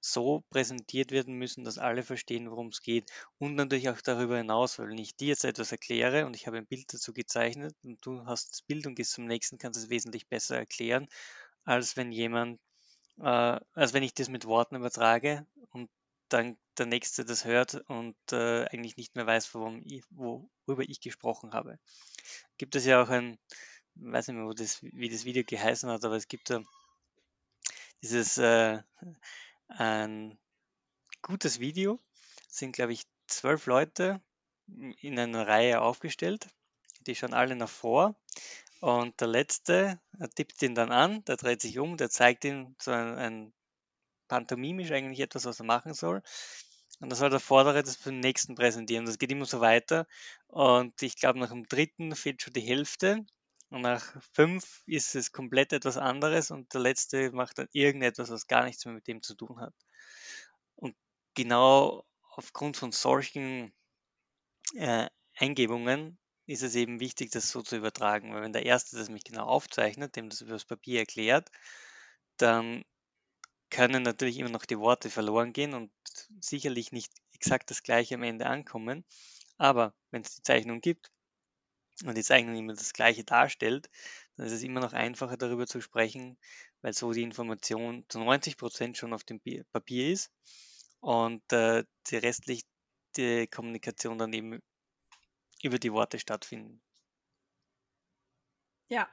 so 0.00 0.44
präsentiert 0.50 1.10
werden 1.10 1.34
müssen, 1.34 1.64
dass 1.64 1.78
alle 1.78 2.02
verstehen, 2.02 2.50
worum 2.50 2.68
es 2.68 2.82
geht. 2.82 3.10
Und 3.38 3.54
natürlich 3.54 3.88
auch 3.88 4.00
darüber 4.00 4.36
hinaus, 4.38 4.78
weil 4.78 4.88
wenn 4.88 4.98
ich 4.98 5.16
dir 5.16 5.28
jetzt 5.28 5.44
etwas 5.44 5.72
erkläre 5.72 6.26
und 6.26 6.36
ich 6.36 6.46
habe 6.46 6.58
ein 6.58 6.66
Bild 6.66 6.92
dazu 6.92 7.12
gezeichnet 7.12 7.74
und 7.82 8.04
du 8.04 8.24
hast 8.26 8.50
das 8.52 8.62
Bild 8.62 8.86
und 8.86 8.94
gehst 8.94 9.12
zum 9.12 9.26
nächsten, 9.26 9.58
kannst 9.58 9.78
es 9.80 9.90
wesentlich 9.90 10.28
besser 10.28 10.56
erklären, 10.56 11.08
als 11.64 11.96
wenn 11.96 12.12
jemand, 12.12 12.60
äh, 13.18 13.58
als 13.74 13.92
wenn 13.92 14.02
ich 14.02 14.14
das 14.14 14.28
mit 14.28 14.46
Worten 14.46 14.76
übertrage 14.76 15.46
und 15.70 15.90
dann 16.28 16.56
der 16.76 16.86
Nächste 16.86 17.24
das 17.24 17.44
hört 17.44 17.74
und 17.88 18.16
äh, 18.32 18.66
eigentlich 18.66 18.96
nicht 18.96 19.16
mehr 19.16 19.26
weiß, 19.26 19.52
worum 19.54 19.82
ich, 19.84 20.04
worüber 20.10 20.82
ich 20.86 21.00
gesprochen 21.00 21.52
habe. 21.52 21.78
Gibt 22.56 22.76
es 22.76 22.84
ja 22.84 23.02
auch 23.02 23.08
ein, 23.08 23.38
weiß 23.96 24.28
nicht 24.28 24.36
mehr, 24.36 24.52
das, 24.54 24.82
wie 24.82 25.08
das 25.08 25.24
Video 25.24 25.42
geheißen 25.44 25.90
hat, 25.90 26.04
aber 26.04 26.16
es 26.16 26.28
gibt 26.28 26.50
da 26.50 26.62
dieses 28.02 28.38
äh, 28.38 28.78
ein 29.68 30.38
gutes 31.22 31.60
Video. 31.60 32.00
Es 32.50 32.56
sind, 32.58 32.72
glaube 32.72 32.92
ich, 32.92 33.04
zwölf 33.26 33.66
Leute 33.66 34.20
in 35.00 35.18
einer 35.18 35.46
Reihe 35.46 35.80
aufgestellt. 35.80 36.48
Die 37.06 37.14
schauen 37.14 37.34
alle 37.34 37.56
nach 37.56 37.68
vor. 37.68 38.16
Und 38.80 39.20
der 39.20 39.28
letzte 39.28 40.00
tippt 40.34 40.62
ihn 40.62 40.74
dann 40.74 40.92
an, 40.92 41.24
der 41.24 41.36
dreht 41.36 41.60
sich 41.60 41.78
um, 41.78 41.96
der 41.96 42.10
zeigt 42.10 42.44
ihm 42.44 42.76
so 42.78 42.92
ein, 42.92 43.18
ein 43.18 43.52
pantomimisch 44.28 44.92
eigentlich 44.92 45.20
etwas, 45.20 45.46
was 45.46 45.58
er 45.58 45.66
machen 45.66 45.94
soll. 45.94 46.22
Und 47.00 47.10
das 47.10 47.18
soll 47.18 47.30
der 47.30 47.40
Vordere 47.40 47.82
das 47.82 47.98
den 47.98 48.20
nächsten 48.20 48.54
präsentieren. 48.54 49.06
Das 49.06 49.18
geht 49.18 49.30
immer 49.30 49.46
so 49.46 49.60
weiter. 49.60 50.06
Und 50.48 51.00
ich 51.02 51.16
glaube, 51.16 51.38
nach 51.38 51.50
dem 51.50 51.66
dritten 51.66 52.14
fehlt 52.14 52.42
schon 52.42 52.52
die 52.52 52.60
Hälfte. 52.60 53.24
Und 53.70 53.82
nach 53.82 54.22
fünf 54.32 54.82
ist 54.86 55.14
es 55.14 55.32
komplett 55.32 55.72
etwas 55.72 55.98
anderes 55.98 56.50
und 56.50 56.72
der 56.72 56.80
letzte 56.80 57.30
macht 57.32 57.58
dann 57.58 57.68
irgendetwas, 57.72 58.30
was 58.30 58.46
gar 58.46 58.64
nichts 58.64 58.84
mehr 58.84 58.94
mit 58.94 59.06
dem 59.06 59.22
zu 59.22 59.34
tun 59.34 59.60
hat. 59.60 59.74
Und 60.74 60.96
genau 61.34 62.04
aufgrund 62.30 62.76
von 62.76 62.92
solchen 62.92 63.72
äh, 64.74 65.08
Eingebungen 65.36 66.18
ist 66.46 66.62
es 66.62 66.74
eben 66.74 66.98
wichtig, 66.98 67.30
das 67.30 67.50
so 67.50 67.62
zu 67.62 67.76
übertragen. 67.76 68.32
Weil 68.32 68.42
wenn 68.42 68.52
der 68.54 68.64
Erste 68.64 68.96
das 68.96 69.10
mich 69.10 69.24
genau 69.24 69.44
aufzeichnet, 69.44 70.16
dem 70.16 70.30
das 70.30 70.40
über 70.40 70.52
das 70.52 70.64
Papier 70.64 71.00
erklärt, 71.00 71.50
dann 72.38 72.84
können 73.70 74.02
natürlich 74.02 74.38
immer 74.38 74.48
noch 74.48 74.64
die 74.64 74.78
Worte 74.78 75.10
verloren 75.10 75.52
gehen 75.52 75.74
und 75.74 75.92
sicherlich 76.40 76.90
nicht 76.90 77.12
exakt 77.32 77.70
das 77.70 77.82
gleiche 77.82 78.14
am 78.14 78.22
Ende 78.22 78.46
ankommen. 78.46 79.04
Aber 79.58 79.94
wenn 80.10 80.22
es 80.22 80.36
die 80.36 80.42
Zeichnung 80.42 80.80
gibt, 80.80 81.10
und 82.04 82.16
die 82.16 82.22
Zeichnung 82.22 82.56
immer 82.56 82.74
das 82.74 82.92
Gleiche 82.92 83.24
darstellt, 83.24 83.88
dann 84.36 84.46
ist 84.46 84.52
es 84.52 84.62
immer 84.62 84.80
noch 84.80 84.92
einfacher 84.92 85.36
darüber 85.36 85.66
zu 85.66 85.80
sprechen, 85.80 86.38
weil 86.82 86.92
so 86.92 87.12
die 87.12 87.22
Information 87.22 88.04
zu 88.08 88.18
90 88.20 88.56
Prozent 88.56 88.96
schon 88.96 89.12
auf 89.12 89.24
dem 89.24 89.40
Papier 89.72 90.12
ist 90.12 90.30
und 91.00 91.52
äh, 91.52 91.84
die 92.08 92.16
restliche 92.16 92.66
Kommunikation 93.50 94.18
dann 94.18 94.32
eben 94.32 94.60
über 95.62 95.78
die 95.78 95.92
Worte 95.92 96.18
stattfinden. 96.18 96.80
Ja, 98.88 99.08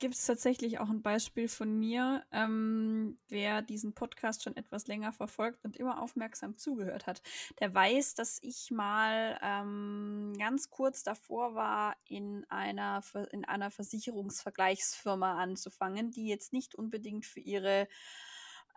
gibt 0.00 0.14
es 0.14 0.26
tatsächlich 0.26 0.80
auch 0.80 0.88
ein 0.88 1.02
Beispiel 1.02 1.46
von 1.46 1.78
mir. 1.78 2.24
Ähm, 2.32 3.18
wer 3.28 3.62
diesen 3.62 3.94
Podcast 3.94 4.42
schon 4.42 4.56
etwas 4.56 4.88
länger 4.88 5.12
verfolgt 5.12 5.64
und 5.64 5.76
immer 5.76 6.02
aufmerksam 6.02 6.56
zugehört 6.56 7.06
hat, 7.06 7.22
der 7.60 7.72
weiß, 7.72 8.14
dass 8.14 8.38
ich 8.42 8.70
mal 8.70 9.38
ähm, 9.42 10.32
ganz 10.38 10.70
kurz 10.70 11.04
davor 11.04 11.54
war, 11.54 11.96
in 12.04 12.44
einer, 12.48 13.02
in 13.30 13.44
einer 13.44 13.70
Versicherungsvergleichsfirma 13.70 15.40
anzufangen, 15.40 16.10
die 16.10 16.26
jetzt 16.26 16.52
nicht 16.52 16.74
unbedingt 16.74 17.26
für 17.26 17.40
ihre 17.40 17.86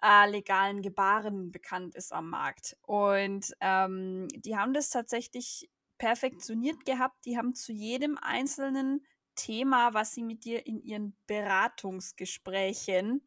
äh, 0.04 0.30
legalen 0.30 0.82
Gebaren 0.82 1.52
bekannt 1.52 1.96
ist 1.96 2.12
am 2.12 2.30
Markt. 2.30 2.78
Und 2.82 3.56
ähm, 3.62 4.28
die 4.36 4.58
haben 4.58 4.74
das 4.74 4.90
tatsächlich 4.90 5.70
perfektioniert 5.98 6.86
gehabt. 6.86 7.26
Die 7.26 7.38
haben 7.38 7.56
zu 7.56 7.72
jedem 7.72 8.18
einzelnen 8.18 9.06
Thema, 9.36 9.94
was 9.94 10.14
sie 10.14 10.24
mit 10.24 10.46
dir 10.46 10.66
in 10.66 10.82
ihren 10.82 11.16
Beratungsgesprächen 11.28 13.22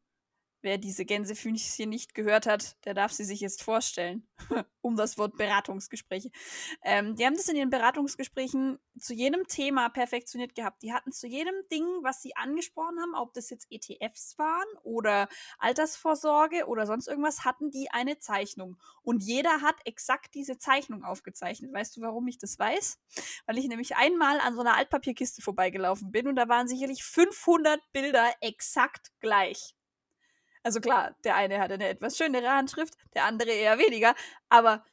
Wer 0.62 0.78
diese 0.78 1.04
Gänsefüßchen 1.04 1.88
nicht 1.88 2.14
gehört 2.14 2.46
hat, 2.46 2.76
der 2.84 2.94
darf 2.94 3.12
sie 3.12 3.24
sich 3.24 3.40
jetzt 3.40 3.62
vorstellen. 3.62 4.26
um 4.86 4.96
das 4.96 5.18
Wort 5.18 5.36
Beratungsgespräche. 5.36 6.30
Ähm, 6.82 7.16
die 7.16 7.26
haben 7.26 7.34
das 7.34 7.48
in 7.48 7.56
ihren 7.56 7.70
Beratungsgesprächen 7.70 8.78
zu 8.98 9.12
jedem 9.12 9.46
Thema 9.46 9.88
perfektioniert 9.88 10.54
gehabt. 10.54 10.82
Die 10.82 10.92
hatten 10.92 11.12
zu 11.12 11.26
jedem 11.26 11.54
Ding, 11.70 11.84
was 12.02 12.22
sie 12.22 12.36
angesprochen 12.36 13.00
haben, 13.00 13.14
ob 13.14 13.34
das 13.34 13.50
jetzt 13.50 13.66
ETFs 13.70 14.38
waren 14.38 14.66
oder 14.84 15.28
Altersvorsorge 15.58 16.66
oder 16.66 16.86
sonst 16.86 17.08
irgendwas, 17.08 17.44
hatten 17.44 17.70
die 17.70 17.90
eine 17.90 18.18
Zeichnung. 18.18 18.78
Und 19.02 19.22
jeder 19.22 19.60
hat 19.60 19.76
exakt 19.84 20.34
diese 20.34 20.56
Zeichnung 20.56 21.02
aufgezeichnet. 21.02 21.72
Weißt 21.72 21.96
du, 21.96 22.00
warum 22.00 22.28
ich 22.28 22.38
das 22.38 22.58
weiß? 22.58 22.98
Weil 23.46 23.58
ich 23.58 23.66
nämlich 23.66 23.96
einmal 23.96 24.40
an 24.40 24.54
so 24.54 24.60
einer 24.60 24.76
Altpapierkiste 24.76 25.42
vorbeigelaufen 25.42 26.12
bin 26.12 26.28
und 26.28 26.36
da 26.36 26.48
waren 26.48 26.68
sicherlich 26.68 27.02
500 27.02 27.80
Bilder 27.92 28.32
exakt 28.40 29.10
gleich. 29.20 29.74
Also 30.66 30.80
klar, 30.80 31.14
der 31.22 31.36
eine 31.36 31.60
hatte 31.60 31.74
eine 31.74 31.86
etwas 31.86 32.16
schönere 32.16 32.50
Handschrift, 32.50 32.94
der 33.14 33.24
andere 33.24 33.50
eher 33.50 33.78
weniger, 33.78 34.16
aber 34.48 34.84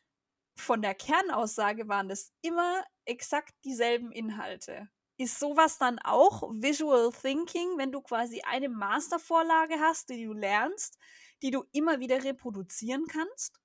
von 0.56 0.84
der 0.84 0.94
Kernaussage 0.94 1.88
waren 1.88 2.08
das 2.10 2.32
immer 2.44 2.86
exakt 3.06 3.56
dieselben 3.66 4.12
Inhalte. 4.12 4.88
Ist 5.18 5.40
sowas 5.40 5.80
dann 5.80 5.98
auch 5.98 6.44
Visual 6.44 7.12
Thinking, 7.12 7.80
wenn 7.80 7.92
du 7.92 8.02
quasi 8.02 8.44
eine 8.46 8.70
Mastervorlage 8.70 9.80
hast, 9.80 10.10
die 10.10 10.26
du 10.26 10.34
lernst, 10.34 11.00
die 11.42 11.50
du 11.50 11.64
immer 11.72 12.00
wieder 12.00 12.24
reproduzieren 12.24 13.08
kannst? 13.08 13.60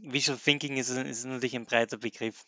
Visual 0.00 0.36
Thinking 0.36 0.76
ist, 0.76 0.90
ist 0.90 1.24
natürlich 1.24 1.56
ein 1.56 1.64
breiter 1.64 1.96
Begriff 1.96 2.44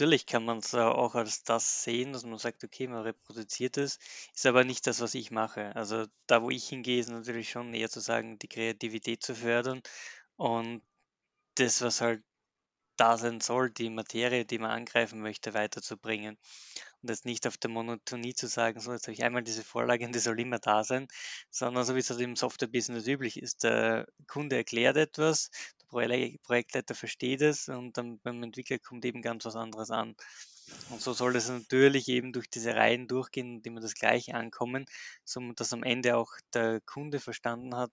natürlich 0.00 0.24
kann 0.24 0.46
man 0.46 0.58
es 0.58 0.74
auch 0.74 1.14
als 1.14 1.42
das 1.42 1.84
sehen, 1.84 2.14
dass 2.14 2.24
man 2.24 2.38
sagt, 2.38 2.64
okay, 2.64 2.88
man 2.88 3.02
reproduziert 3.02 3.76
es, 3.76 3.98
ist 4.34 4.46
aber 4.46 4.64
nicht 4.64 4.86
das, 4.86 5.00
was 5.00 5.14
ich 5.14 5.30
mache. 5.30 5.76
Also 5.76 6.06
da, 6.26 6.42
wo 6.42 6.48
ich 6.48 6.68
hingehe, 6.68 7.00
ist 7.00 7.10
natürlich 7.10 7.50
schon 7.50 7.74
eher 7.74 7.90
zu 7.90 8.00
sagen, 8.00 8.38
die 8.38 8.48
Kreativität 8.48 9.22
zu 9.22 9.34
fördern 9.34 9.82
und 10.36 10.82
das, 11.56 11.82
was 11.82 12.00
halt 12.00 12.22
da 12.96 13.18
sein 13.18 13.40
soll, 13.40 13.70
die 13.70 13.90
Materie, 13.90 14.46
die 14.46 14.58
man 14.58 14.70
angreifen 14.70 15.20
möchte, 15.20 15.54
weiterzubringen. 15.54 16.38
Und 17.02 17.10
jetzt 17.10 17.26
nicht 17.26 17.46
auf 17.46 17.58
der 17.58 17.70
Monotonie 17.70 18.34
zu 18.34 18.46
sagen, 18.46 18.80
so, 18.80 18.92
jetzt 18.92 19.04
habe 19.04 19.12
ich 19.12 19.24
einmal 19.24 19.42
diese 19.42 19.64
Vorlage 19.64 20.06
und 20.06 20.14
die 20.14 20.18
soll 20.18 20.40
immer 20.40 20.58
da 20.58 20.84
sein, 20.84 21.08
sondern 21.50 21.84
so 21.84 21.94
wie 21.94 22.00
es 22.00 22.10
halt 22.10 22.20
im 22.20 22.36
Software-Business 22.36 23.06
üblich 23.06 23.40
ist. 23.40 23.64
Der 23.64 24.06
Kunde 24.26 24.56
erklärt 24.56 24.96
etwas, 24.96 25.50
Projektleiter 25.90 26.94
versteht 26.94 27.42
es 27.42 27.68
und 27.68 27.96
dann 27.96 28.18
beim 28.20 28.42
Entwickler 28.42 28.78
kommt 28.78 29.04
eben 29.04 29.22
ganz 29.22 29.44
was 29.44 29.56
anderes 29.56 29.90
an. 29.90 30.14
Und 30.90 31.00
so 31.00 31.12
soll 31.12 31.34
es 31.36 31.48
natürlich 31.48 32.08
eben 32.08 32.32
durch 32.32 32.48
diese 32.48 32.74
Reihen 32.74 33.08
durchgehen 33.08 33.56
und 33.56 33.66
immer 33.66 33.80
das 33.80 33.94
Gleiche 33.94 34.34
ankommen, 34.34 34.86
so 35.24 35.40
dass 35.52 35.72
am 35.72 35.82
Ende 35.82 36.16
auch 36.16 36.32
der 36.54 36.80
Kunde 36.82 37.18
verstanden 37.18 37.74
hat, 37.74 37.92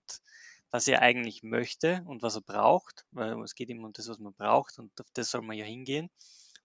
was 0.70 0.86
er 0.86 1.02
eigentlich 1.02 1.42
möchte 1.42 2.02
und 2.06 2.22
was 2.22 2.36
er 2.36 2.42
braucht, 2.42 3.06
weil 3.10 3.40
es 3.42 3.54
geht 3.54 3.70
immer 3.70 3.86
um 3.86 3.92
das, 3.92 4.08
was 4.08 4.18
man 4.18 4.34
braucht 4.34 4.78
und 4.78 5.00
auf 5.00 5.06
das 5.14 5.30
soll 5.30 5.42
man 5.42 5.56
ja 5.56 5.64
hingehen. 5.64 6.10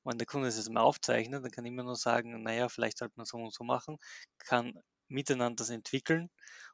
Wenn 0.03 0.17
der 0.17 0.27
Kunde 0.27 0.49
es 0.49 0.57
jetzt 0.57 0.69
mal 0.69 0.81
aufzeichnet, 0.81 1.43
dann 1.43 1.51
kann 1.51 1.65
immer 1.65 1.83
nur 1.83 1.95
sagen, 1.95 2.43
naja, 2.43 2.67
vielleicht 2.67 2.97
sollte 2.97 3.13
man 3.15 3.25
so 3.25 3.37
und 3.37 3.53
so 3.53 3.63
machen, 3.63 3.97
kann 4.37 4.73
miteinander 5.07 5.57
das 5.57 5.69
entwickeln 5.69 6.29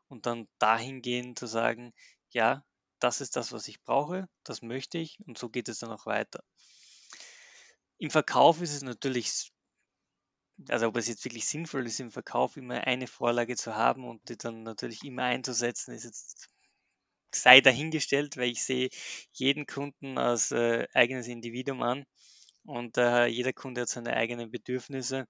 und 0.07 0.25
dann 0.25 0.47
dahingehend 0.57 1.37
zu 1.37 1.45
sagen, 1.45 1.93
ja, 2.31 2.63
das 2.99 3.21
ist 3.21 3.35
das, 3.35 3.51
was 3.51 3.67
ich 3.67 3.81
brauche, 3.81 4.27
das 4.43 4.61
möchte 4.61 4.97
ich 4.97 5.19
und 5.25 5.37
so 5.37 5.49
geht 5.49 5.69
es 5.69 5.79
dann 5.79 5.91
auch 5.91 6.05
weiter. 6.05 6.43
Im 7.97 8.11
Verkauf 8.11 8.61
ist 8.61 8.73
es 8.73 8.81
natürlich, 8.81 9.51
also 10.69 10.87
ob 10.87 10.97
es 10.97 11.07
jetzt 11.07 11.25
wirklich 11.25 11.47
sinnvoll 11.47 11.85
ist, 11.85 11.99
im 11.99 12.11
Verkauf 12.11 12.57
immer 12.57 12.87
eine 12.87 13.07
Vorlage 13.07 13.55
zu 13.55 13.75
haben 13.75 14.05
und 14.05 14.27
die 14.29 14.37
dann 14.37 14.63
natürlich 14.63 15.03
immer 15.03 15.23
einzusetzen, 15.23 15.93
ist 15.93 16.05
jetzt 16.05 16.49
sei 17.33 17.61
dahingestellt, 17.61 18.37
weil 18.37 18.49
ich 18.49 18.63
sehe 18.63 18.89
jeden 19.33 19.65
Kunden 19.65 20.17
als 20.17 20.51
äh, 20.51 20.87
eigenes 20.93 21.27
Individuum 21.27 21.83
an 21.83 22.05
und 22.63 22.97
äh, 22.97 23.27
jeder 23.27 23.53
Kunde 23.53 23.81
hat 23.81 23.89
seine 23.89 24.13
eigenen 24.13 24.51
Bedürfnisse, 24.51 25.27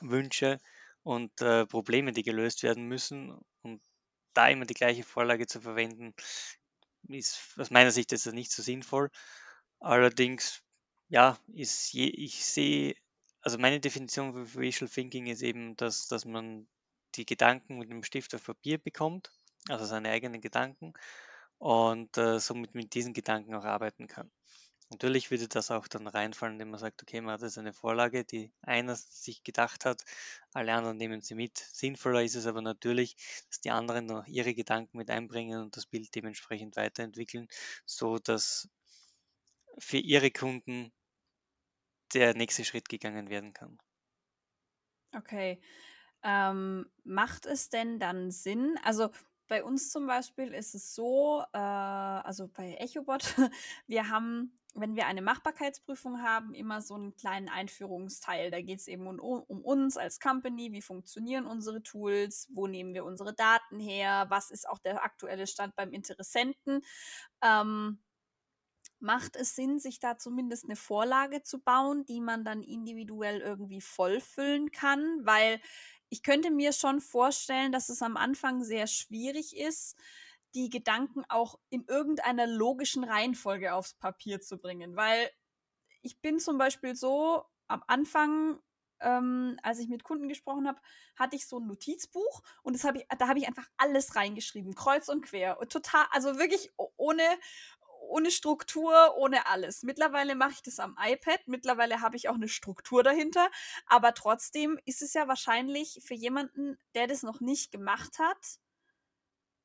Wünsche 0.00 0.58
und 1.02 1.40
äh, 1.40 1.66
Probleme, 1.66 2.12
die 2.12 2.22
gelöst 2.22 2.62
werden 2.62 2.86
müssen. 2.86 3.38
Und 3.62 3.82
da 4.34 4.48
immer 4.48 4.66
die 4.66 4.74
gleiche 4.74 5.04
Vorlage 5.04 5.46
zu 5.46 5.60
verwenden, 5.60 6.14
ist 7.08 7.40
aus 7.58 7.70
meiner 7.70 7.90
Sicht 7.90 8.12
ist 8.12 8.26
das 8.26 8.34
nicht 8.34 8.52
so 8.52 8.62
sinnvoll. 8.62 9.10
Allerdings, 9.80 10.62
ja, 11.08 11.38
ist 11.48 11.92
je, 11.92 12.06
ich 12.06 12.44
sehe, 12.44 12.94
also 13.42 13.58
meine 13.58 13.80
Definition 13.80 14.34
für 14.34 14.60
Visual 14.60 14.90
Thinking 14.90 15.26
ist 15.26 15.42
eben, 15.42 15.76
dass, 15.76 16.08
dass 16.08 16.24
man 16.24 16.68
die 17.14 17.26
Gedanken 17.26 17.78
mit 17.78 17.90
einem 17.90 18.04
Stift 18.04 18.34
auf 18.34 18.44
Papier 18.44 18.78
bekommt 18.78 19.32
also 19.68 19.84
seine 19.84 20.10
eigenen 20.10 20.40
Gedanken 20.40 20.94
und 21.58 22.16
äh, 22.16 22.38
somit 22.38 22.74
mit 22.74 22.94
diesen 22.94 23.12
Gedanken 23.12 23.54
auch 23.54 23.64
arbeiten 23.64 24.06
kann. 24.06 24.30
Natürlich 24.90 25.30
würde 25.30 25.48
das 25.48 25.70
auch 25.70 25.86
dann 25.86 26.06
reinfallen, 26.06 26.54
indem 26.54 26.70
man 26.70 26.80
sagt, 26.80 27.02
okay, 27.02 27.20
man 27.20 27.34
hat 27.34 27.42
jetzt 27.42 27.58
eine 27.58 27.74
Vorlage, 27.74 28.24
die 28.24 28.52
einer 28.62 28.96
sich 28.96 29.44
gedacht 29.44 29.84
hat, 29.84 30.02
alle 30.54 30.72
anderen 30.72 30.96
nehmen 30.96 31.20
sie 31.20 31.34
mit. 31.34 31.58
Sinnvoller 31.58 32.22
ist 32.22 32.36
es 32.36 32.46
aber 32.46 32.62
natürlich, 32.62 33.16
dass 33.48 33.60
die 33.60 33.70
anderen 33.70 34.06
noch 34.06 34.26
ihre 34.26 34.54
Gedanken 34.54 34.96
mit 34.96 35.10
einbringen 35.10 35.60
und 35.60 35.76
das 35.76 35.86
Bild 35.86 36.14
dementsprechend 36.14 36.76
weiterentwickeln, 36.76 37.48
so 37.84 38.18
dass 38.18 38.68
für 39.78 39.98
ihre 39.98 40.30
Kunden 40.30 40.90
der 42.14 42.34
nächste 42.34 42.64
Schritt 42.64 42.88
gegangen 42.88 43.28
werden 43.28 43.52
kann. 43.52 43.78
Okay. 45.14 45.60
Ähm, 46.22 46.90
macht 47.04 47.46
es 47.46 47.68
denn 47.68 47.98
dann 47.98 48.30
Sinn? 48.30 48.78
Also 48.82 49.10
bei 49.48 49.64
uns 49.64 49.90
zum 49.90 50.06
Beispiel 50.06 50.52
ist 50.52 50.74
es 50.74 50.94
so, 50.94 51.42
äh, 51.52 51.58
also 51.58 52.48
bei 52.48 52.74
EchoBot, 52.78 53.22
wir 53.86 54.08
haben, 54.08 54.52
wenn 54.74 54.96
wir 54.96 55.06
eine 55.06 55.22
Machbarkeitsprüfung 55.22 56.22
haben, 56.22 56.54
immer 56.54 56.80
so 56.80 56.94
einen 56.94 57.16
kleinen 57.16 57.48
Einführungsteil. 57.48 58.50
Da 58.50 58.60
geht 58.60 58.80
es 58.80 58.88
eben 58.88 59.06
um, 59.06 59.18
um, 59.18 59.64
uns 59.64 59.96
als 59.96 60.20
Company, 60.20 60.72
wie 60.72 60.82
funktionieren 60.82 61.46
unsere 61.46 61.82
Tools, 61.82 62.48
wo 62.52 62.66
nehmen 62.66 62.94
wir 62.94 63.04
unsere 63.04 63.34
Daten 63.34 63.80
her, 63.80 64.26
was 64.28 64.50
ist 64.50 64.68
auch 64.68 64.78
der 64.78 65.02
aktuelle 65.02 65.46
Stand 65.46 65.74
beim 65.74 65.92
Interessenten. 65.92 66.82
Ähm, 67.42 67.98
macht 69.00 69.36
es 69.36 69.54
Sinn, 69.54 69.78
sich 69.78 70.00
da 70.00 70.18
zumindest 70.18 70.64
eine 70.64 70.76
Vorlage 70.76 71.42
zu 71.42 71.60
bauen, 71.60 72.04
die 72.04 72.20
man 72.20 72.44
dann 72.44 72.62
individuell 72.62 73.40
irgendwie 73.40 73.80
vollfüllen 73.80 74.70
kann? 74.70 75.20
Weil 75.24 75.60
ich 76.08 76.22
könnte 76.22 76.50
mir 76.50 76.72
schon 76.72 77.00
vorstellen, 77.00 77.72
dass 77.72 77.88
es 77.88 78.02
am 78.02 78.16
Anfang 78.16 78.64
sehr 78.64 78.86
schwierig 78.86 79.56
ist, 79.56 79.96
die 80.54 80.70
Gedanken 80.70 81.24
auch 81.28 81.58
in 81.70 81.84
irgendeiner 81.86 82.46
logischen 82.46 83.04
Reihenfolge 83.04 83.74
aufs 83.74 83.94
Papier 83.94 84.40
zu 84.40 84.58
bringen. 84.58 84.96
Weil 84.96 85.30
ich 86.02 86.20
bin 86.20 86.40
zum 86.40 86.58
Beispiel 86.58 86.94
so, 86.94 87.44
am 87.68 87.82
Anfang, 87.86 88.58
ähm, 89.00 89.58
als 89.62 89.78
ich 89.78 89.88
mit 89.88 90.04
Kunden 90.04 90.28
gesprochen 90.28 90.66
habe, 90.66 90.80
hatte 91.16 91.36
ich 91.36 91.46
so 91.46 91.58
ein 91.58 91.66
Notizbuch 91.66 92.42
und 92.62 92.74
das 92.74 92.84
hab 92.84 92.96
ich, 92.96 93.06
da 93.18 93.28
habe 93.28 93.38
ich 93.38 93.46
einfach 93.46 93.68
alles 93.76 94.16
reingeschrieben, 94.16 94.74
kreuz 94.74 95.08
und 95.08 95.22
quer. 95.22 95.60
Und 95.60 95.70
total, 95.70 96.06
also 96.10 96.38
wirklich 96.38 96.70
ohne, 96.96 97.22
ohne 98.08 98.30
Struktur, 98.30 99.16
ohne 99.16 99.46
alles. 99.46 99.82
Mittlerweile 99.82 100.34
mache 100.34 100.52
ich 100.52 100.62
das 100.62 100.78
am 100.78 100.96
iPad. 100.98 101.40
Mittlerweile 101.46 102.00
habe 102.00 102.16
ich 102.16 102.28
auch 102.28 102.34
eine 102.34 102.48
Struktur 102.48 103.02
dahinter. 103.02 103.50
Aber 103.86 104.14
trotzdem 104.14 104.78
ist 104.86 105.02
es 105.02 105.12
ja 105.14 105.28
wahrscheinlich 105.28 106.00
für 106.04 106.14
jemanden, 106.14 106.78
der 106.94 107.06
das 107.06 107.22
noch 107.22 107.40
nicht 107.40 107.70
gemacht 107.70 108.18
hat, 108.18 108.58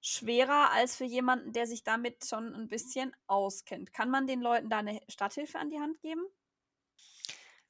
schwerer 0.04 0.72
als 0.72 0.98
für 0.98 1.06
jemanden, 1.06 1.54
der 1.54 1.66
sich 1.66 1.84
damit 1.84 2.26
schon 2.26 2.54
ein 2.54 2.68
bisschen 2.68 3.16
auskennt. 3.26 3.94
Kann 3.94 4.12
man 4.12 4.28
den 4.28 4.42
Leuten 4.42 4.70
da 4.70 4.80
eine 4.80 5.02
Starthilfe 5.08 5.58
an 5.58 5.70
die 5.70 5.80
Hand 5.80 6.00
geben? 6.02 6.26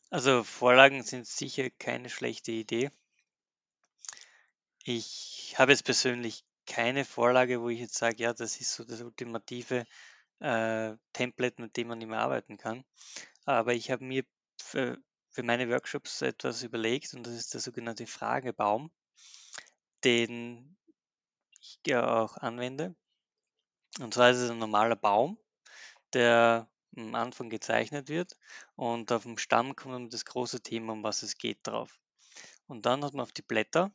Also 0.10 0.44
Vorlagen 0.44 1.04
sind 1.04 1.28
sicher 1.28 1.70
keine 1.70 2.10
schlechte 2.10 2.52
Idee. 2.52 2.92
Ich 4.84 5.56
habe 5.58 5.72
jetzt 5.72 5.86
persönlich 5.86 6.44
keine 6.66 7.06
Vorlage, 7.06 7.62
wo 7.62 7.70
ich 7.70 7.80
jetzt 7.80 7.96
sage, 7.96 8.18
ja, 8.18 8.34
das 8.34 8.60
ist 8.60 8.74
so 8.74 8.84
das 8.84 9.02
ultimative 9.02 9.86
äh, 10.40 10.94
Template, 11.14 11.62
mit 11.62 11.78
dem 11.78 11.88
man 11.88 12.02
immer 12.02 12.18
arbeiten 12.18 12.58
kann. 12.58 12.84
Aber 13.46 13.74
ich 13.74 13.92
habe 13.92 14.04
mir 14.04 14.24
für, 14.60 14.98
für 15.30 15.44
meine 15.44 15.70
Workshops 15.70 16.22
etwas 16.22 16.64
überlegt 16.64 17.14
und 17.14 17.28
das 17.28 17.34
ist 17.34 17.54
der 17.54 17.62
sogenannte 17.62 18.08
Fragebaum, 18.08 18.92
den 20.04 20.78
ich 21.64 21.80
ja 21.88 22.22
auch 22.22 22.38
anwende. 22.38 22.96
Und 24.00 24.14
zwar 24.14 24.32
ist 24.32 24.38
es 24.38 24.50
ein 24.50 24.60
normaler 24.60 24.96
Baum, 24.96 25.38
der 26.14 26.70
am 26.96 27.16
Anfang 27.16 27.50
gezeichnet 27.50 28.10
wird 28.10 28.38
und 28.76 29.12
auf 29.12 29.24
dem 29.24 29.38
Stamm 29.38 29.76
kommt 29.76 30.14
das 30.14 30.26
große 30.26 30.62
Thema, 30.62 30.94
um 30.94 31.04
was 31.04 31.24
es 31.24 31.38
geht, 31.38 31.60
drauf. 31.64 32.00
Und 32.68 32.86
dann 32.86 33.04
hat 33.04 33.14
man 33.14 33.24
auf 33.24 33.32
die 33.32 33.42
Blätter 33.42 33.92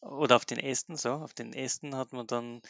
oder 0.00 0.36
auf 0.36 0.44
den 0.44 0.58
Ästen, 0.58 0.96
so, 0.96 1.12
auf 1.12 1.34
den 1.34 1.52
Ästen 1.52 1.96
hat 1.96 2.12
man 2.12 2.26
dann 2.26 2.62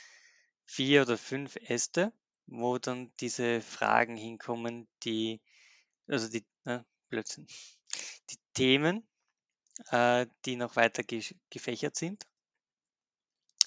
vier 0.67 1.03
oder 1.03 1.19
fünf 1.19 1.57
Äste 1.57 2.13
wo 2.49 2.79
dann 2.79 3.13
diese 3.21 3.61
Fragen 3.61 4.17
hinkommen, 4.17 4.89
die, 5.05 5.41
also 6.07 6.29
die, 6.29 6.45
äh, 6.65 6.81
Blödsinn, 7.09 7.47
die 8.31 8.39
Themen, 8.55 9.07
äh, 9.91 10.27
die 10.45 10.57
noch 10.57 10.77
weiter 10.77 11.05
gefächert 11.51 11.97
sind. 11.97 12.27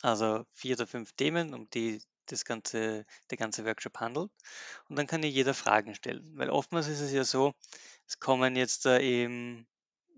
Also 0.01 0.45
vier 0.53 0.75
oder 0.75 0.87
fünf 0.87 1.13
Themen, 1.13 1.53
um 1.53 1.69
die 1.69 2.01
das 2.27 2.45
ganze, 2.45 3.05
der 3.29 3.37
ganze 3.37 3.65
Workshop 3.65 3.99
handelt. 3.99 4.31
Und 4.89 4.95
dann 4.97 5.07
kann 5.07 5.23
ja 5.23 5.29
jeder 5.29 5.53
Fragen 5.53 5.95
stellen. 5.95 6.31
Weil 6.37 6.49
oftmals 6.49 6.87
ist 6.87 7.01
es 7.01 7.11
ja 7.11 7.23
so, 7.23 7.53
es 8.07 8.19
kommen 8.19 8.55
jetzt 8.55 8.85
da 8.85 8.99
eben 8.99 9.67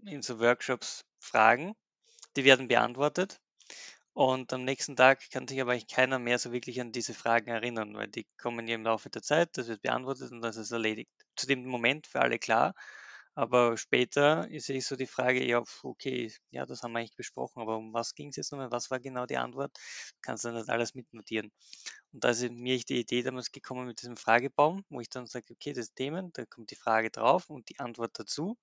in 0.05 0.21
so 0.21 0.39
Workshops 0.39 1.05
Fragen, 1.19 1.75
die 2.35 2.43
werden 2.45 2.67
beantwortet 2.67 3.39
und 4.13 4.53
am 4.53 4.63
nächsten 4.63 4.95
Tag 4.95 5.29
kann 5.31 5.47
sich 5.47 5.59
aber 5.59 5.71
eigentlich 5.71 5.87
keiner 5.87 6.19
mehr 6.19 6.37
so 6.37 6.51
wirklich 6.51 6.79
an 6.79 6.91
diese 6.91 7.15
Fragen 7.15 7.49
erinnern, 7.49 7.95
weil 7.95 8.07
die 8.07 8.27
kommen 8.37 8.67
ja 8.67 8.75
im 8.75 8.83
Laufe 8.83 9.09
der 9.09 9.23
Zeit, 9.23 9.57
das 9.57 9.67
wird 9.67 9.81
beantwortet 9.81 10.31
und 10.31 10.41
das 10.41 10.55
ist 10.55 10.71
erledigt. 10.71 11.09
Zu 11.35 11.47
dem 11.47 11.65
Moment 11.65 12.05
für 12.05 12.21
alle 12.21 12.37
klar, 12.37 12.75
aber 13.35 13.77
später 13.77 14.49
ist 14.49 14.69
eh 14.69 14.79
so 14.79 14.95
die 14.95 15.07
Frage, 15.07 15.43
ja, 15.45 15.63
okay, 15.83 16.31
ja, 16.51 16.65
das 16.65 16.83
haben 16.83 16.93
wir 16.93 16.99
eigentlich 16.99 17.15
besprochen, 17.15 17.61
aber 17.61 17.77
um 17.77 17.93
was 17.93 18.13
ging 18.15 18.29
es 18.29 18.35
jetzt 18.35 18.51
nochmal? 18.51 18.71
Was 18.71 18.91
war 18.91 18.99
genau 18.99 19.25
die 19.25 19.37
Antwort? 19.37 19.71
Kannst 20.21 20.45
du 20.45 20.51
dann 20.51 20.69
alles 20.69 20.93
mitnotieren. 20.93 21.51
Und 22.11 22.23
da 22.23 22.29
ist 22.29 22.49
mir 22.51 22.77
die 22.79 22.99
Idee 22.99 23.23
damals 23.23 23.51
gekommen 23.51 23.87
mit 23.87 24.01
diesem 24.01 24.17
Fragebaum, 24.17 24.85
wo 24.89 24.99
ich 25.01 25.09
dann 25.09 25.25
sage, 25.25 25.47
okay, 25.51 25.73
das 25.73 25.93
Themen, 25.93 26.31
da 26.33 26.45
kommt 26.45 26.71
die 26.71 26.75
Frage 26.75 27.09
drauf 27.09 27.49
und 27.49 27.69
die 27.69 27.79
Antwort 27.79 28.11
dazu. 28.19 28.57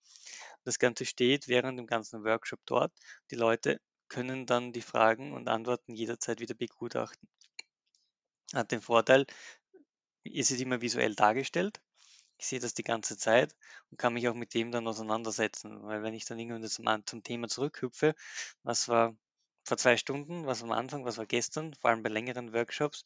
Das 0.65 0.79
Ganze 0.79 1.05
steht 1.05 1.49
während 1.49 1.79
dem 1.79 1.87
ganzen 1.87 2.25
Workshop 2.25 2.61
dort. 2.67 2.93
Die 3.31 3.37
Leute 3.37 3.81
können 4.09 4.47
dann 4.47 4.73
die 4.73 4.83
Fragen 4.83 5.33
und 5.33 5.49
Antworten 5.49 5.95
jederzeit 5.95 6.41
wieder 6.41 6.55
begutachten. 6.55 7.29
Hat 8.55 8.73
den 8.73 8.83
Vorteil, 8.83 9.27
ist 10.25 10.51
es 10.51 10.61
immer 10.61 10.81
visuell 10.81 11.15
dargestellt. 11.15 11.81
Ich 12.41 12.47
sehe 12.47 12.59
das 12.59 12.73
die 12.73 12.83
ganze 12.83 13.19
Zeit 13.19 13.55
und 13.91 13.99
kann 13.99 14.15
mich 14.15 14.27
auch 14.27 14.35
mit 14.35 14.55
dem 14.55 14.71
dann 14.73 14.89
auseinandersetzen. 14.89 15.83
Weil 15.83 16.03
wenn 16.03 16.15
ich 16.15 16.25
dann 16.25 16.39
irgendwann 16.39 17.05
zum, 17.05 17.23
Thema 17.23 17.49
zurückhüpfe, 17.49 18.15
was 18.63 18.89
war 18.89 19.15
vor 19.65 19.77
zwei 19.77 19.99
Stunden, 19.99 20.47
was 20.47 20.63
am 20.63 20.73
Anfang, 20.73 21.05
was 21.05 21.19
war 21.19 21.27
gestern, 21.27 21.75
vor 21.75 21.91
allem 21.91 22.03
bei 22.03 22.09
längeren 22.09 22.55
Workshops, 22.55 23.05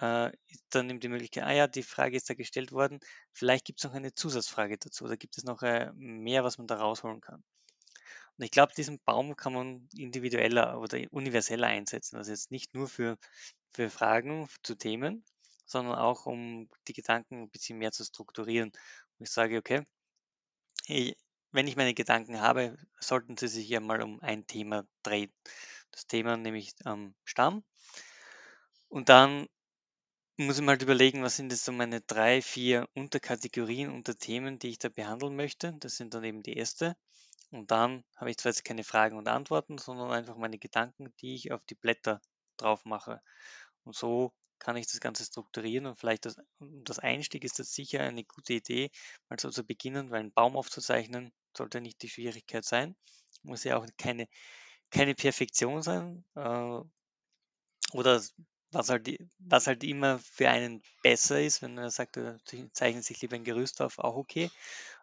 äh, 0.00 0.32
dann 0.70 0.86
nimmt 0.88 1.04
die 1.04 1.08
Möglichkeit, 1.08 1.44
ah 1.44 1.52
ja, 1.52 1.66
die 1.68 1.84
Frage 1.84 2.16
ist 2.16 2.28
da 2.28 2.34
gestellt 2.34 2.72
worden, 2.72 2.98
vielleicht 3.32 3.64
gibt 3.64 3.78
es 3.78 3.84
noch 3.84 3.94
eine 3.94 4.12
Zusatzfrage 4.12 4.76
dazu, 4.76 5.06
da 5.06 5.14
gibt 5.14 5.38
es 5.38 5.44
noch 5.44 5.62
äh, 5.62 5.92
mehr, 5.94 6.42
was 6.42 6.58
man 6.58 6.66
da 6.66 6.76
rausholen 6.76 7.20
kann. 7.20 7.44
Und 8.36 8.44
ich 8.44 8.50
glaube, 8.50 8.72
diesen 8.76 8.98
Baum 9.04 9.36
kann 9.36 9.52
man 9.52 9.88
individueller 9.96 10.80
oder 10.80 10.98
universeller 11.12 11.68
einsetzen. 11.68 12.16
Also 12.16 12.32
jetzt 12.32 12.50
nicht 12.50 12.74
nur 12.74 12.88
für, 12.88 13.18
für 13.72 13.88
Fragen 13.88 14.48
zu 14.64 14.74
Themen, 14.74 15.24
sondern 15.64 15.96
auch 15.96 16.26
um 16.26 16.68
die 16.88 16.92
Gedanken 16.92 17.42
ein 17.42 17.50
bisschen 17.50 17.78
mehr 17.78 17.92
zu 17.92 18.04
strukturieren. 18.04 18.70
Und 19.18 19.26
ich 19.26 19.30
sage, 19.30 19.58
okay, 19.58 19.84
ich, 20.86 21.16
wenn 21.52 21.68
ich 21.68 21.76
meine 21.76 21.94
Gedanken 21.94 22.40
habe, 22.40 22.76
sollten 23.00 23.36
sie 23.36 23.48
sich 23.48 23.68
ja 23.68 23.80
mal 23.80 24.02
um 24.02 24.20
ein 24.20 24.46
Thema 24.46 24.86
drehen. 25.02 25.32
Das 25.92 26.06
Thema 26.06 26.36
nämlich 26.36 26.74
am 26.84 27.14
Stamm. 27.24 27.64
Und 28.88 29.08
dann 29.08 29.48
muss 30.36 30.58
ich 30.58 30.64
mal 30.64 30.80
überlegen, 30.82 31.22
was 31.22 31.36
sind 31.36 31.52
jetzt 31.52 31.64
so 31.64 31.70
meine 31.70 32.00
drei, 32.00 32.42
vier 32.42 32.88
Unterkategorien 32.94 33.90
unter 33.90 34.18
Themen, 34.18 34.58
die 34.58 34.70
ich 34.70 34.78
da 34.78 34.88
behandeln 34.88 35.36
möchte. 35.36 35.74
Das 35.78 35.96
sind 35.96 36.12
dann 36.14 36.24
eben 36.24 36.42
die 36.42 36.56
erste. 36.56 36.96
Und 37.50 37.70
dann 37.70 38.02
habe 38.16 38.30
ich 38.30 38.38
zwar 38.38 38.50
jetzt 38.50 38.64
keine 38.64 38.82
Fragen 38.82 39.16
und 39.16 39.28
Antworten, 39.28 39.78
sondern 39.78 40.10
einfach 40.10 40.36
meine 40.36 40.58
Gedanken, 40.58 41.14
die 41.20 41.36
ich 41.36 41.52
auf 41.52 41.64
die 41.66 41.76
Blätter 41.76 42.20
drauf 42.56 42.84
mache. 42.84 43.22
Und 43.84 43.94
so 43.94 44.32
kann 44.64 44.76
ich 44.76 44.86
das 44.86 45.00
Ganze 45.00 45.24
strukturieren 45.24 45.84
und 45.84 46.00
vielleicht 46.00 46.24
das, 46.24 46.36
das 46.58 46.98
Einstieg 46.98 47.44
ist 47.44 47.58
das 47.58 47.74
sicher 47.74 48.00
eine 48.00 48.24
gute 48.24 48.54
Idee, 48.54 48.90
mal 49.28 49.38
so 49.38 49.50
zu 49.50 49.62
beginnen, 49.62 50.10
weil 50.10 50.20
ein 50.20 50.32
Baum 50.32 50.56
aufzuzeichnen 50.56 51.32
sollte 51.54 51.82
nicht 51.82 52.00
die 52.00 52.08
Schwierigkeit 52.08 52.64
sein. 52.64 52.96
Muss 53.42 53.64
ja 53.64 53.76
auch 53.76 53.86
keine, 53.98 54.26
keine 54.90 55.14
Perfektion 55.14 55.82
sein. 55.82 56.24
Äh, 56.34 56.80
oder 57.92 58.22
was 58.70 58.88
halt, 58.88 59.18
was 59.38 59.66
halt 59.66 59.84
immer 59.84 60.18
für 60.18 60.48
einen 60.48 60.82
besser 61.02 61.42
ist, 61.42 61.60
wenn 61.60 61.76
er 61.76 61.90
sagt, 61.90 62.16
er 62.16 62.38
zeichnet 62.72 63.04
sich 63.04 63.20
lieber 63.20 63.36
ein 63.36 63.44
Gerüst 63.44 63.82
auf, 63.82 63.98
auch 63.98 64.16
okay. 64.16 64.50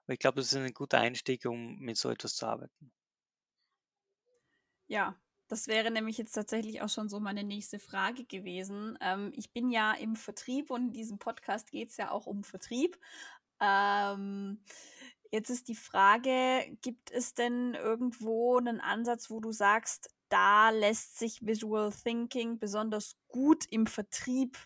Aber 0.03 0.13
ich 0.13 0.19
glaube, 0.19 0.41
das 0.41 0.47
ist 0.47 0.55
ein 0.55 0.73
guter 0.73 0.99
Einstieg, 0.99 1.45
um 1.45 1.77
mit 1.77 1.97
so 1.97 2.09
etwas 2.09 2.35
zu 2.35 2.47
arbeiten. 2.47 2.91
Ja, 4.87 5.15
das 5.51 5.67
wäre 5.67 5.91
nämlich 5.91 6.17
jetzt 6.17 6.31
tatsächlich 6.31 6.81
auch 6.81 6.87
schon 6.87 7.09
so 7.09 7.19
meine 7.19 7.43
nächste 7.43 7.77
Frage 7.77 8.23
gewesen. 8.23 8.97
Ähm, 9.01 9.33
ich 9.35 9.51
bin 9.51 9.69
ja 9.69 9.91
im 9.91 10.15
Vertrieb 10.15 10.71
und 10.71 10.87
in 10.87 10.93
diesem 10.93 11.19
Podcast 11.19 11.71
geht 11.71 11.89
es 11.89 11.97
ja 11.97 12.09
auch 12.09 12.25
um 12.25 12.45
Vertrieb. 12.45 12.97
Ähm, 13.59 14.63
jetzt 15.29 15.49
ist 15.49 15.67
die 15.67 15.75
Frage, 15.75 16.77
gibt 16.81 17.11
es 17.11 17.33
denn 17.33 17.73
irgendwo 17.73 18.59
einen 18.59 18.79
Ansatz, 18.79 19.29
wo 19.29 19.41
du 19.41 19.51
sagst, 19.51 20.09
da 20.29 20.69
lässt 20.69 21.19
sich 21.19 21.45
Visual 21.45 21.91
Thinking 21.91 22.57
besonders 22.57 23.17
gut 23.27 23.65
im 23.69 23.87
Vertrieb 23.87 24.57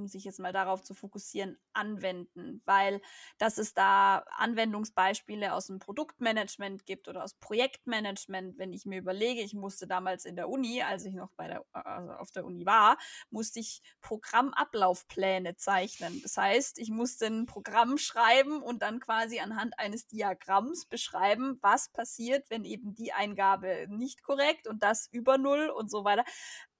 um 0.00 0.08
sich 0.08 0.24
jetzt 0.24 0.40
mal 0.40 0.52
darauf 0.52 0.82
zu 0.82 0.94
fokussieren, 0.94 1.58
anwenden, 1.72 2.62
weil 2.64 3.00
dass 3.38 3.58
es 3.58 3.74
da 3.74 4.24
Anwendungsbeispiele 4.36 5.52
aus 5.52 5.66
dem 5.66 5.78
Produktmanagement 5.78 6.86
gibt 6.86 7.08
oder 7.08 7.22
aus 7.22 7.34
Projektmanagement, 7.34 8.58
wenn 8.58 8.72
ich 8.72 8.86
mir 8.86 8.98
überlege, 8.98 9.42
ich 9.42 9.54
musste 9.54 9.86
damals 9.86 10.24
in 10.24 10.36
der 10.36 10.48
Uni, 10.48 10.82
als 10.82 11.04
ich 11.04 11.14
noch 11.14 11.30
bei 11.36 11.48
der, 11.48 11.64
also 11.72 12.12
auf 12.12 12.30
der 12.30 12.44
Uni 12.44 12.64
war, 12.64 12.96
musste 13.30 13.60
ich 13.60 13.82
Programmablaufpläne 14.00 15.56
zeichnen. 15.56 16.20
Das 16.22 16.36
heißt, 16.36 16.78
ich 16.78 16.90
musste 16.90 17.26
ein 17.26 17.46
Programm 17.46 17.98
schreiben 17.98 18.62
und 18.62 18.82
dann 18.82 19.00
quasi 19.00 19.40
anhand 19.40 19.78
eines 19.78 20.06
Diagramms 20.06 20.86
beschreiben, 20.86 21.58
was 21.60 21.90
passiert, 21.90 22.48
wenn 22.50 22.64
eben 22.64 22.94
die 22.94 23.12
Eingabe 23.12 23.86
nicht 23.88 24.22
korrekt 24.22 24.66
und 24.66 24.82
das 24.82 25.08
über 25.12 25.36
Null 25.38 25.68
und 25.68 25.90
so 25.90 26.04
weiter. 26.04 26.24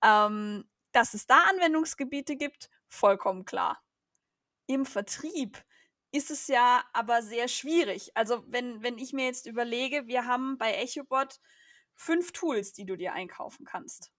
Ähm, 0.02 0.64
dass 0.92 1.14
es 1.14 1.26
da 1.26 1.44
Anwendungsgebiete 1.50 2.36
gibt, 2.36 2.68
vollkommen 2.90 3.46
klar. 3.46 3.82
Im 4.66 4.84
Vertrieb 4.84 5.64
ist 6.12 6.30
es 6.30 6.48
ja 6.48 6.84
aber 6.92 7.22
sehr 7.22 7.48
schwierig. 7.48 8.16
Also 8.16 8.44
wenn, 8.48 8.82
wenn 8.82 8.98
ich 8.98 9.12
mir 9.12 9.24
jetzt 9.24 9.46
überlege, 9.46 10.06
wir 10.06 10.26
haben 10.26 10.58
bei 10.58 10.74
EchoBot 10.74 11.40
fünf 11.94 12.32
Tools, 12.32 12.72
die 12.72 12.84
du 12.84 12.96
dir 12.96 13.12
einkaufen 13.12 13.64
kannst. 13.64 14.10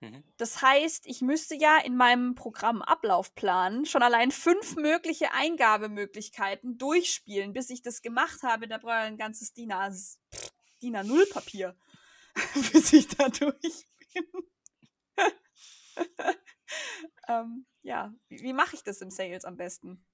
Mhm. 0.00 0.24
Das 0.36 0.60
heißt, 0.60 1.06
ich 1.06 1.22
müsste 1.22 1.54
ja 1.54 1.78
in 1.78 1.96
meinem 1.96 2.34
Programmablaufplan 2.34 3.86
schon 3.86 4.02
allein 4.02 4.30
fünf 4.30 4.76
mögliche 4.76 5.32
Eingabemöglichkeiten 5.32 6.78
durchspielen, 6.78 7.52
bis 7.52 7.70
ich 7.70 7.82
das 7.82 8.02
gemacht 8.02 8.42
habe. 8.42 8.68
Da 8.68 8.78
brauche 8.78 8.98
ich 8.98 9.06
ein 9.06 9.18
ganzes 9.18 9.52
DIN, 9.54 9.72
A, 9.72 9.90
DIN 10.82 10.96
A0 10.96 11.32
Papier, 11.32 11.76
bis 12.72 12.92
ich 12.92 13.08
da 13.08 13.28
durch 13.28 13.88
bin. 14.12 14.24
ähm, 17.28 17.66
ja, 17.86 18.12
wie, 18.28 18.40
wie 18.42 18.52
mache 18.52 18.74
ich 18.74 18.82
das 18.82 19.00
im 19.00 19.10
Sales 19.10 19.44
am 19.44 19.56
besten? 19.56 20.04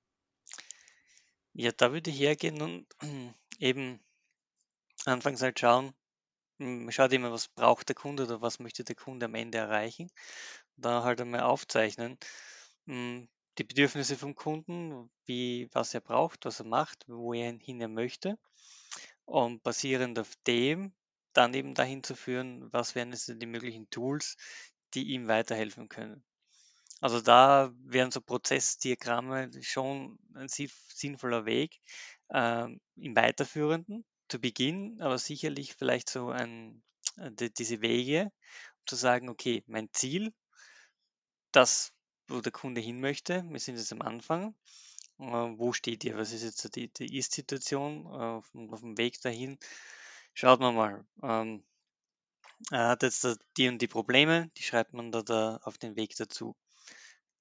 Ja, 1.54 1.72
da 1.72 1.92
würde 1.92 2.10
ich 2.10 2.18
hergehen 2.18 2.60
und 2.60 2.86
eben 3.58 3.98
anfangs 5.06 5.40
halt 5.40 5.58
schauen, 5.58 5.94
schaut 6.90 7.12
immer, 7.12 7.32
was 7.32 7.48
braucht 7.48 7.88
der 7.88 7.96
Kunde 7.96 8.24
oder 8.24 8.42
was 8.42 8.60
möchte 8.60 8.84
der 8.84 8.94
Kunde 8.94 9.26
am 9.26 9.34
Ende 9.34 9.58
erreichen. 9.58 10.10
Da 10.76 11.02
halt 11.02 11.20
einmal 11.20 11.40
aufzeichnen, 11.40 12.18
die 12.86 13.64
Bedürfnisse 13.64 14.16
vom 14.16 14.34
Kunden, 14.34 15.10
wie, 15.24 15.68
was 15.72 15.94
er 15.94 16.00
braucht, 16.00 16.44
was 16.44 16.60
er 16.60 16.66
macht, 16.66 17.04
wo 17.08 17.32
er 17.32 17.52
hin 17.58 17.80
er 17.80 17.88
möchte. 17.88 18.38
Und 19.24 19.62
basierend 19.62 20.18
auf 20.18 20.34
dem 20.46 20.92
dann 21.32 21.54
eben 21.54 21.74
dahin 21.74 22.02
zu 22.02 22.14
führen, 22.14 22.70
was 22.72 22.94
wären 22.94 23.12
jetzt 23.12 23.28
die 23.28 23.46
möglichen 23.46 23.88
Tools, 23.88 24.36
die 24.92 25.14
ihm 25.14 25.28
weiterhelfen 25.28 25.88
können. 25.88 26.22
Also 27.02 27.20
da 27.20 27.72
wären 27.82 28.12
so 28.12 28.20
Prozessdiagramme 28.20 29.50
schon 29.60 30.20
ein 30.36 30.46
sinnvoller 30.48 31.46
Weg 31.46 31.80
äh, 32.28 32.68
im 32.94 33.16
Weiterführenden 33.16 34.04
zu 34.28 34.40
Beginn, 34.40 35.02
aber 35.02 35.18
sicherlich 35.18 35.74
vielleicht 35.74 36.08
so 36.08 36.28
ein, 36.28 36.80
äh, 37.16 37.50
diese 37.58 37.80
Wege, 37.80 38.30
um 38.78 38.86
zu 38.86 38.94
sagen, 38.94 39.28
okay, 39.30 39.64
mein 39.66 39.92
Ziel, 39.92 40.32
das, 41.50 41.92
wo 42.28 42.40
der 42.40 42.52
Kunde 42.52 42.80
hin 42.80 43.00
möchte, 43.00 43.42
wir 43.48 43.58
sind 43.58 43.78
jetzt 43.78 43.92
am 43.92 44.02
Anfang, 44.02 44.54
äh, 45.18 45.24
wo 45.24 45.72
steht 45.72 46.04
ihr, 46.04 46.16
was 46.16 46.32
ist 46.32 46.44
jetzt 46.44 46.76
die, 46.76 46.86
die 46.86 47.18
Ist-Situation 47.18 48.06
auf, 48.06 48.48
auf, 48.54 48.80
dem 48.80 48.96
Weg 48.96 49.20
dahin, 49.22 49.58
schaut 50.34 50.60
man 50.60 50.76
mal, 50.76 51.04
ähm, 51.20 51.64
er 52.70 52.90
hat 52.90 53.02
jetzt 53.02 53.26
die 53.56 53.66
und 53.66 53.82
die 53.82 53.88
Probleme, 53.88 54.52
die 54.56 54.62
schreibt 54.62 54.92
man 54.92 55.10
da, 55.10 55.22
da 55.22 55.56
auf 55.64 55.78
den 55.78 55.96
Weg 55.96 56.14
dazu. 56.14 56.54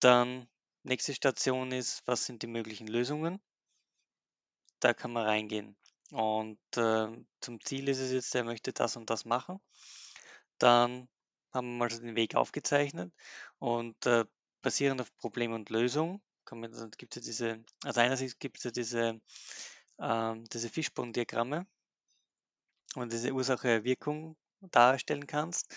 Dann 0.02 0.50
nächste 0.84 1.14
Station 1.14 1.72
ist, 1.72 2.06
was 2.06 2.26
sind 2.26 2.42
die 2.42 2.48
möglichen 2.48 2.88
Lösungen? 2.88 3.40
Da 4.82 4.94
kann 4.94 5.14
man 5.14 5.26
reingehen. 5.26 5.78
Und 6.12 6.60
äh, 6.76 7.08
zum 7.40 7.62
Ziel 7.64 7.88
ist 7.88 8.00
es 8.00 8.12
jetzt, 8.12 8.36
er 8.36 8.44
möchte 8.44 8.74
das 8.74 8.98
und 8.98 9.10
das 9.10 9.24
machen. 9.24 9.62
Dann 10.58 11.08
haben 11.54 11.68
wir 11.72 11.78
mal 11.78 11.92
so 11.92 12.02
den 12.02 12.16
Weg 12.16 12.36
aufgezeichnet 12.36 13.14
und 13.60 14.06
äh, 14.06 14.26
basierend 14.62 15.02
auf 15.02 15.16
Problem 15.18 15.54
und 15.54 15.70
Lösung 15.70 16.22
gibt 16.98 17.16
es 17.16 17.16
ja 17.16 17.22
diese, 17.22 17.64
also 17.84 18.02
einerseits 18.02 18.40
gibt 18.40 18.58
es 18.58 18.64
ja 18.64 18.72
diese, 18.72 19.22
äh, 19.98 20.34
diese 20.52 20.70
Fishbone-Diagramme 20.70 21.66
und 22.96 23.12
diese 23.12 23.32
Ursache-Wirkung 23.32 24.36
darstellen 24.62 25.28
kannst. 25.28 25.74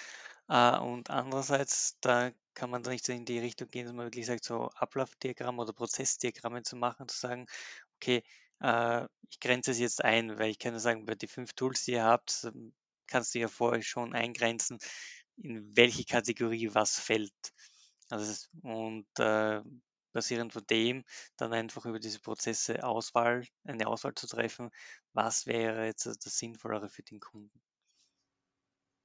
Äh, 0.49 0.79
und 0.79 1.11
andererseits, 1.11 1.97
da 2.01 2.33
kann 2.55 2.71
man 2.71 2.83
nicht 2.83 3.09
in 3.09 3.25
die 3.25 3.38
Richtung 3.38 3.69
gehen, 3.69 3.87
dass 3.87 3.95
man 3.95 4.07
wirklich 4.07 4.27
sagt, 4.27 4.45
so 4.45 4.69
Ablaufdiagramme 4.71 5.62
oder 5.62 5.73
Prozessdiagramme 5.73 6.62
zu 6.62 6.77
machen, 6.77 7.09
zu 7.09 7.19
sagen, 7.19 7.47
okay, 7.97 8.23
äh, 8.61 9.07
ich 9.31 9.40
grenze 9.40 9.73
es 9.73 9.79
jetzt 9.79 10.05
ein, 10.05 10.38
weil 10.38 10.51
ich 10.51 10.59
kann 10.59 10.79
sagen, 10.79 11.07
bei 11.07 11.14
den 11.14 11.29
fünf 11.29 11.53
Tools, 11.55 11.85
die 11.85 11.93
ihr 11.93 12.05
habt, 12.05 12.45
ähm, 12.45 12.73
kannst 13.07 13.35
du 13.35 13.40
ja 13.40 13.49
vorher 13.49 13.83
schon 13.83 14.14
eingrenzen, 14.14 14.79
in 15.37 15.77
welche 15.77 16.05
Kategorie 16.05 16.71
was 16.73 16.99
fällt. 16.99 17.35
Also, 18.11 18.49
und 18.62 19.07
äh, 19.19 19.62
basierend 20.12 20.53
von 20.53 20.64
dem 20.71 21.05
dann 21.37 21.53
einfach 21.53 21.85
über 21.87 21.99
diese 21.99 22.21
Prozesse 22.21 22.85
Auswahl, 22.85 23.47
eine 23.64 23.87
Auswahl 23.87 24.14
zu 24.14 24.27
treffen, 24.27 24.71
was 25.12 25.47
wäre 25.47 25.87
jetzt 25.87 26.07
das 26.07 26.38
Sinnvollere 26.38 26.88
für 26.88 27.03
den 27.03 27.21
Kunden. 27.21 27.61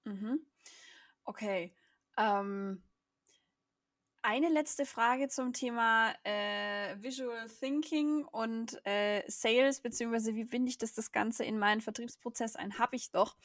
Mhm. 0.06 0.46
Okay. 1.24 1.74
Ähm, 2.18 2.84
eine 4.22 4.50
letzte 4.50 4.86
Frage 4.86 5.28
zum 5.30 5.54
Thema 5.54 6.14
äh, 6.24 6.96
Visual 7.02 7.48
Thinking 7.48 8.26
und 8.26 8.80
äh, 8.86 9.24
Sales, 9.28 9.82
beziehungsweise 9.82 10.36
wie 10.36 10.46
binde 10.46 10.70
ich 10.70 10.78
das, 10.78 10.94
das 10.94 11.12
Ganze 11.12 11.44
in 11.44 11.58
meinen 11.58 11.82
Vertriebsprozess 11.82 12.56
ein? 12.56 12.80
Habe 12.80 12.96
ich 12.96 13.12
doch. 13.12 13.36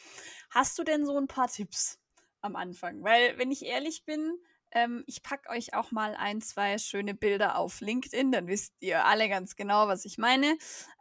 Hast 0.51 0.79
du 0.79 0.85
denn 0.85 1.07
so 1.07 1.17
ein 1.17 1.29
paar 1.29 1.49
Tipps 1.49 1.99
am 2.41 2.57
Anfang? 2.57 3.03
Weil, 3.03 3.39
wenn 3.39 3.51
ich 3.51 3.65
ehrlich 3.65 4.05
bin, 4.05 4.39
ähm, 4.73 5.05
ich 5.07 5.23
packe 5.23 5.49
euch 5.51 5.75
auch 5.75 5.93
mal 5.93 6.17
ein, 6.17 6.41
zwei 6.41 6.79
schöne 6.79 7.15
Bilder 7.15 7.57
auf 7.57 7.81
LinkedIn, 7.81 8.33
dann 8.33 8.49
wisst 8.49 8.75
ihr 8.81 9.05
alle 9.05 9.29
ganz 9.29 9.57
genau, 9.57 9.87
was 9.87 10.05
ich 10.05 10.19
meine. 10.19 10.57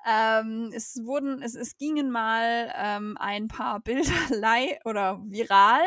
Ähm, 0.08 0.72
es 0.74 1.04
wurden, 1.04 1.42
es, 1.42 1.56
es 1.56 1.78
gingen 1.78 2.12
mal 2.12 2.72
ähm, 2.78 3.18
ein 3.20 3.48
paar 3.48 3.80
Bilder 3.80 4.12
oder 4.86 5.20
viral 5.26 5.86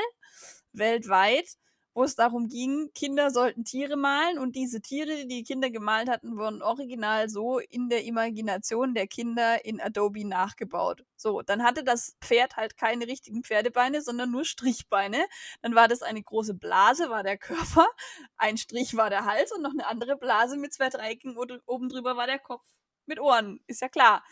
weltweit 0.73 1.57
wo 1.97 2.05
es 2.05 2.15
darum 2.15 2.49
ging, 2.49 2.91
Kinder 2.95 3.31
sollten 3.31 3.65
Tiere 3.65 3.97
malen 3.97 4.39
und 4.39 4.55
diese 4.55 4.83
Tiere, 4.83 5.17
die 5.17 5.29
die 5.29 5.45
Kinder 5.45 5.71
gemalt 5.71 6.11
hatten, 6.11 6.37
wurden 6.37 6.61
original 6.61 7.31
so 7.31 7.59
in 7.59 7.89
der 7.89 8.05
Imagination 8.05 8.93
der 8.93 9.07
Kinder 9.07 9.65
in 9.65 9.81
Adobe 9.81 10.27
nachgebaut. 10.27 11.07
So, 11.17 11.41
dann 11.41 11.63
hatte 11.63 11.85
das 11.85 12.15
Pferd 12.21 12.57
halt 12.57 12.77
keine 12.77 13.07
richtigen 13.07 13.43
Pferdebeine, 13.43 14.03
sondern 14.03 14.31
nur 14.31 14.45
Strichbeine. 14.45 15.25
Dann 15.63 15.75
war 15.75 15.89
das 15.89 16.03
eine 16.03 16.23
große 16.23 16.53
Blase, 16.53 17.09
war 17.09 17.23
der 17.23 17.39
Körper, 17.39 17.87
ein 18.37 18.59
Strich 18.59 18.95
war 18.99 19.09
der 19.09 19.25
Hals 19.25 19.51
und 19.53 19.63
noch 19.63 19.73
eine 19.73 19.87
andere 19.87 20.19
Blase 20.19 20.59
mit 20.59 20.75
zwei 20.75 20.91
Dreiecken 20.91 21.39
und 21.39 21.63
oben 21.65 21.89
drüber 21.89 22.15
war 22.15 22.27
der 22.27 22.39
Kopf 22.39 22.67
mit 23.07 23.21
Ohren, 23.21 23.61
ist 23.69 23.81
ja 23.81 23.89
klar. 23.89 24.23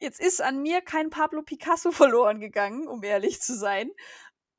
Jetzt 0.00 0.20
ist 0.20 0.42
an 0.42 0.60
mir 0.60 0.82
kein 0.82 1.08
Pablo 1.08 1.40
Picasso 1.40 1.90
verloren 1.92 2.40
gegangen, 2.40 2.86
um 2.88 3.02
ehrlich 3.02 3.40
zu 3.40 3.56
sein. 3.56 3.90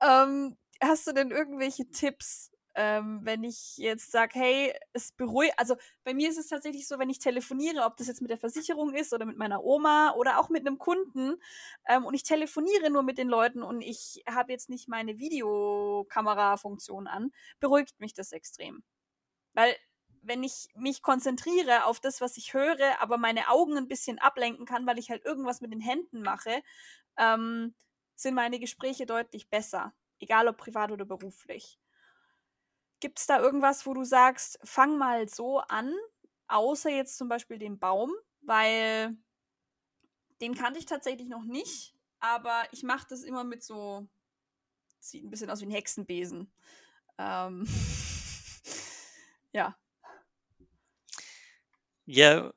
Ähm, 0.02 0.58
hast 0.82 1.08
du 1.08 1.14
denn 1.14 1.32
irgendwelche 1.32 1.90
Tipps, 1.90 2.52
ähm, 2.76 3.22
wenn 3.24 3.44
ich 3.44 3.78
jetzt 3.78 4.12
sage, 4.12 4.38
hey, 4.38 4.74
es 4.92 5.14
beruhigt, 5.14 5.54
also 5.58 5.78
bei 6.04 6.14
mir 6.14 6.30
ist 6.30 6.38
es 6.38 6.48
tatsächlich 6.48 6.88
so, 6.88 7.00
wenn 7.00 7.10
ich 7.10 7.20
telefoniere, 7.20 7.86
ob 7.86 7.96
das 7.98 8.08
jetzt 8.08 8.22
mit 8.22 8.30
der 8.30 8.38
Versicherung 8.38 8.94
ist 8.94 9.14
oder 9.14 9.26
mit 9.26 9.38
meiner 9.38 9.64
Oma 9.64 10.12
oder 10.18 10.40
auch 10.40 10.50
mit 10.50 10.68
einem 10.68 10.78
Kunden 10.78 11.36
ähm, 11.88 12.06
und 12.06 12.14
ich 12.14 12.24
telefoniere 12.24 12.90
nur 12.90 13.04
mit 13.04 13.18
den 13.18 13.30
Leuten 13.30 13.64
und 13.64 13.82
ich 13.82 14.24
habe 14.30 14.52
jetzt 14.52 14.70
nicht 14.70 14.90
meine 14.90 15.18
Videokamera-Funktion 15.18 17.08
an, 17.08 17.32
beruhigt 17.62 18.00
mich 18.00 18.14
das 18.14 18.34
extrem. 18.34 18.84
Weil 19.54 19.76
wenn 20.22 20.44
ich 20.44 20.68
mich 20.76 21.02
konzentriere 21.02 21.86
auf 21.86 22.00
das, 22.02 22.20
was 22.20 22.38
ich 22.38 22.54
höre, 22.54 23.02
aber 23.02 23.18
meine 23.18 23.50
Augen 23.50 23.78
ein 23.78 23.88
bisschen 23.88 24.20
ablenken 24.20 24.66
kann, 24.66 24.86
weil 24.86 25.00
ich 25.00 25.10
halt 25.10 25.24
irgendwas 25.24 25.62
mit 25.62 25.72
den 25.72 25.82
Händen 25.82 26.22
mache, 26.24 26.62
ähm, 27.18 27.76
sind 28.16 28.34
meine 28.36 28.60
Gespräche 28.60 29.06
deutlich 29.06 29.50
besser 29.50 29.94
egal 30.20 30.48
ob 30.48 30.58
privat 30.58 30.92
oder 30.92 31.06
beruflich. 31.06 31.80
Gibt 33.00 33.20
es 33.20 33.28
da 33.28 33.40
irgendwas, 33.40 33.86
wo 33.86 33.94
du 33.94 34.04
sagst, 34.04 34.60
fang 34.64 34.98
mal 34.98 35.28
so 35.28 35.60
an, 35.60 35.94
außer 36.48 36.90
jetzt 36.90 37.18
zum 37.18 37.28
Beispiel 37.28 37.58
den 37.58 37.78
Baum, 37.78 38.14
weil 38.42 39.16
den 40.42 40.56
kannte 40.56 40.80
ich 40.80 40.86
tatsächlich 40.86 41.28
noch 41.28 41.44
nicht, 41.44 41.96
aber 42.20 42.64
ich 42.72 42.84
mache 42.84 43.08
das 43.10 43.24
immer 43.24 43.44
mit 43.44 43.64
so, 43.64 44.08
sieht 45.00 45.24
ein 45.24 45.30
bisschen 45.30 45.50
aus 45.50 45.62
wie 45.62 45.66
ein 45.66 45.72
Hexenbesen. 45.72 46.52
Ähm, 47.18 47.68
ja. 49.52 49.78
Ja, 52.06 52.54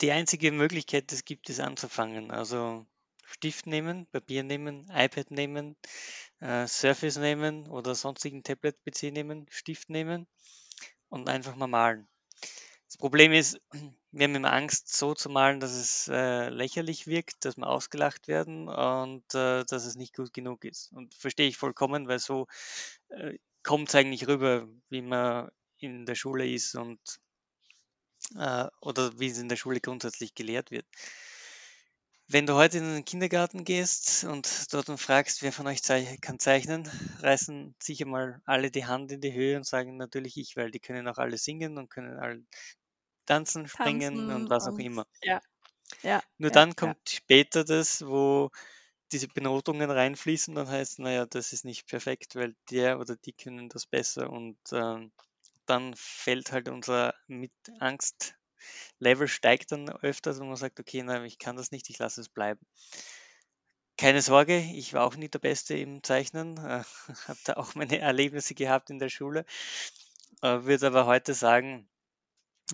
die 0.00 0.12
einzige 0.12 0.52
Möglichkeit, 0.52 1.10
die 1.10 1.16
es 1.16 1.24
gibt, 1.24 1.50
ist 1.50 1.60
anzufangen. 1.60 2.30
Also 2.30 2.86
Stift 3.24 3.66
nehmen, 3.66 4.06
Papier 4.06 4.42
nehmen, 4.42 4.88
iPad 4.90 5.30
nehmen, 5.30 5.76
äh, 6.40 6.66
Surface 6.66 7.16
nehmen 7.16 7.68
oder 7.68 7.94
sonstigen 7.94 8.42
Tablet-PC 8.42 9.12
nehmen, 9.12 9.46
Stift 9.50 9.90
nehmen 9.90 10.26
und 11.08 11.28
einfach 11.28 11.56
mal 11.56 11.66
malen. 11.66 12.08
Das 12.86 12.96
Problem 12.96 13.32
ist, 13.32 13.60
wir 14.12 14.24
haben 14.24 14.34
immer 14.34 14.52
Angst, 14.52 14.96
so 14.96 15.14
zu 15.14 15.28
malen, 15.28 15.60
dass 15.60 15.72
es 15.72 16.08
äh, 16.08 16.48
lächerlich 16.48 17.06
wirkt, 17.06 17.44
dass 17.44 17.56
wir 17.56 17.66
ausgelacht 17.66 18.28
werden 18.28 18.68
und 18.68 19.34
äh, 19.34 19.64
dass 19.64 19.84
es 19.84 19.96
nicht 19.96 20.14
gut 20.16 20.32
genug 20.32 20.64
ist. 20.64 20.92
Und 20.92 21.14
verstehe 21.14 21.48
ich 21.48 21.58
vollkommen, 21.58 22.08
weil 22.08 22.18
so 22.18 22.46
äh, 23.08 23.38
kommt 23.62 23.88
es 23.90 23.94
eigentlich 23.94 24.26
rüber, 24.26 24.66
wie 24.88 25.02
man 25.02 25.50
in 25.78 26.06
der 26.06 26.14
Schule 26.14 26.48
ist 26.48 26.74
und 26.74 26.98
äh, 28.36 28.66
oder 28.80 29.18
wie 29.18 29.28
es 29.28 29.38
in 29.38 29.48
der 29.48 29.56
Schule 29.56 29.80
grundsätzlich 29.80 30.34
gelehrt 30.34 30.70
wird. 30.70 30.86
Wenn 32.30 32.46
du 32.46 32.54
heute 32.54 32.78
in 32.78 32.84
den 32.94 33.04
Kindergarten 33.04 33.64
gehst 33.64 34.24
und 34.24 34.72
dort 34.72 34.86
fragst, 35.00 35.42
wer 35.42 35.52
von 35.52 35.66
euch 35.66 35.82
zeich 35.82 36.20
kann 36.20 36.38
zeichnen, 36.38 36.88
reißen 37.20 37.74
sicher 37.82 38.06
mal 38.06 38.40
alle 38.44 38.70
die 38.70 38.86
Hand 38.86 39.12
in 39.12 39.20
die 39.20 39.32
Höhe 39.32 39.56
und 39.56 39.64
sagen 39.66 39.96
natürlich 39.96 40.36
ich, 40.36 40.56
weil 40.56 40.70
die 40.70 40.80
können 40.80 41.08
auch 41.08 41.18
alle 41.18 41.38
singen 41.38 41.76
und 41.78 41.90
können 41.90 42.18
alle 42.18 42.44
tanzen, 43.26 43.68
springen 43.68 44.30
und 44.30 44.48
Tanzen 44.48 44.50
was 44.50 44.68
auch 44.68 44.78
und 44.78 44.78
immer. 44.78 45.06
ja, 45.22 45.40
ja, 46.02 46.22
Nur 46.38 46.50
ja, 46.50 46.50
dann 46.50 46.74
kommt 46.74 47.08
später 47.08 47.64
das, 47.64 48.04
wo 48.04 48.50
diese 49.12 49.28
Benotungen 49.28 49.90
reinfließen, 49.90 50.54
dann 50.54 50.68
heißt, 50.68 50.98
naja, 51.00 51.26
das 51.26 51.52
ist 51.52 51.64
nicht 51.64 51.86
perfekt, 51.88 52.34
weil 52.36 52.56
der 52.70 52.98
oder 53.00 53.16
die 53.16 53.32
können 53.32 53.68
das 53.68 53.86
besser 53.86 54.30
und 54.30 54.58
ähm, 54.72 55.12
dann 55.66 55.94
fällt 55.96 56.52
halt 56.52 56.68
unser 56.68 57.14
mit 57.28 57.52
Angst 57.80 58.36
Level 58.98 59.28
steigt 59.28 59.72
dann 59.72 59.88
öfters 59.88 60.38
und 60.38 60.48
man 60.48 60.56
sagt, 60.56 60.80
okay, 60.80 61.02
nein, 61.02 61.24
ich 61.24 61.38
kann 61.38 61.56
das 61.56 61.70
nicht, 61.70 61.88
ich 61.90 61.98
lasse 61.98 62.20
es 62.20 62.28
bleiben. 62.28 62.60
Keine 63.96 64.22
Sorge, 64.22 64.58
ich 64.58 64.94
war 64.94 65.04
auch 65.04 65.16
nicht 65.16 65.34
der 65.34 65.40
Beste 65.40 65.76
im 65.76 66.02
Zeichnen, 66.02 66.56
äh, 66.58 66.84
habe 67.28 67.38
da 67.44 67.54
auch 67.54 67.74
meine 67.74 67.98
Erlebnisse 67.98 68.54
gehabt 68.54 68.90
in 68.90 68.98
der 68.98 69.08
Schule, 69.08 69.44
äh, 70.42 70.62
würde 70.62 70.86
aber 70.86 71.06
heute 71.06 71.34
sagen, 71.34 71.88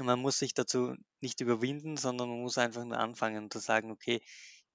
man 0.01 0.19
muss 0.19 0.39
sich 0.39 0.55
dazu 0.55 0.95
nicht 1.21 1.41
überwinden, 1.41 1.97
sondern 1.97 2.29
man 2.29 2.41
muss 2.41 2.59
einfach 2.59 2.85
nur 2.85 2.99
anfangen 2.99 3.45
und 3.45 3.53
zu 3.53 3.61
sagen, 3.61 3.91
okay, 3.91 4.21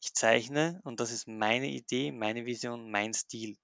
ich 0.01 0.13
zeichne 0.13 0.79
und 0.83 0.99
das 0.99 1.11
ist 1.11 1.27
meine 1.27 1.67
Idee, 1.67 2.11
meine 2.11 2.45
Vision, 2.45 2.89
mein 2.89 3.13
Stil. 3.13 3.57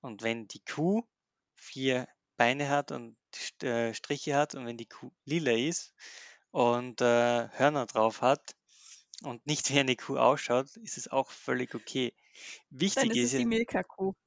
Und 0.00 0.22
wenn 0.22 0.48
die 0.48 0.62
Kuh 0.64 1.04
vier 1.54 2.08
Beine 2.36 2.68
hat 2.68 2.92
und 2.92 3.16
äh, 3.62 3.94
Striche 3.94 4.36
hat 4.36 4.54
und 4.54 4.66
wenn 4.66 4.76
die 4.76 4.86
Kuh 4.88 5.12
lila 5.24 5.52
ist 5.52 5.94
und 6.50 7.00
äh, 7.00 7.48
Hörner 7.50 7.86
drauf 7.86 8.22
hat 8.22 8.54
und 9.22 9.46
nicht 9.46 9.70
wie 9.70 9.80
eine 9.80 9.96
Kuh 9.96 10.16
ausschaut, 10.16 10.76
ist 10.76 10.98
es 10.98 11.08
auch 11.08 11.30
völlig 11.30 11.74
okay. 11.74 12.14
Dann 12.70 12.80
Wichtig 12.80 13.10
ist 13.10 13.16
ist 13.16 13.24
es 13.24 13.30
die 13.32 13.42
ja, 13.42 13.48
Milka-Kuh. 13.48 14.14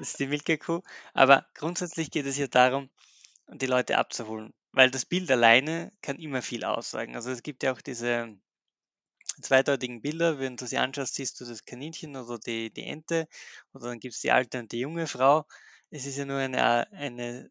das 0.00 0.10
ist 0.10 0.20
die 0.20 0.26
Milka-Kuh, 0.26 0.82
aber 1.14 1.46
grundsätzlich 1.54 2.10
geht 2.10 2.26
es 2.26 2.36
ja 2.36 2.46
darum, 2.46 2.90
die 3.48 3.66
Leute 3.66 3.98
abzuholen, 3.98 4.52
weil 4.72 4.90
das 4.90 5.06
Bild 5.06 5.30
alleine 5.30 5.92
kann 6.02 6.18
immer 6.18 6.42
viel 6.42 6.64
aussagen. 6.64 7.16
Also 7.16 7.30
es 7.30 7.42
gibt 7.42 7.62
ja 7.62 7.72
auch 7.72 7.80
diese 7.80 8.36
zweideutigen 9.40 10.02
Bilder, 10.02 10.38
wenn 10.38 10.56
du 10.56 10.66
sie 10.66 10.78
anschaust, 10.78 11.14
siehst 11.14 11.40
du 11.40 11.44
das 11.44 11.64
Kaninchen 11.64 12.16
oder 12.16 12.38
die, 12.38 12.70
die 12.72 12.86
Ente 12.86 13.28
oder 13.72 13.88
dann 13.88 14.00
gibt 14.00 14.14
es 14.14 14.20
die 14.20 14.32
alte 14.32 14.58
und 14.58 14.72
die 14.72 14.80
junge 14.80 15.06
Frau. 15.06 15.46
Es 15.90 16.06
ist 16.06 16.16
ja 16.16 16.24
nur 16.24 16.38
eine, 16.38 16.90
eine, 16.92 17.50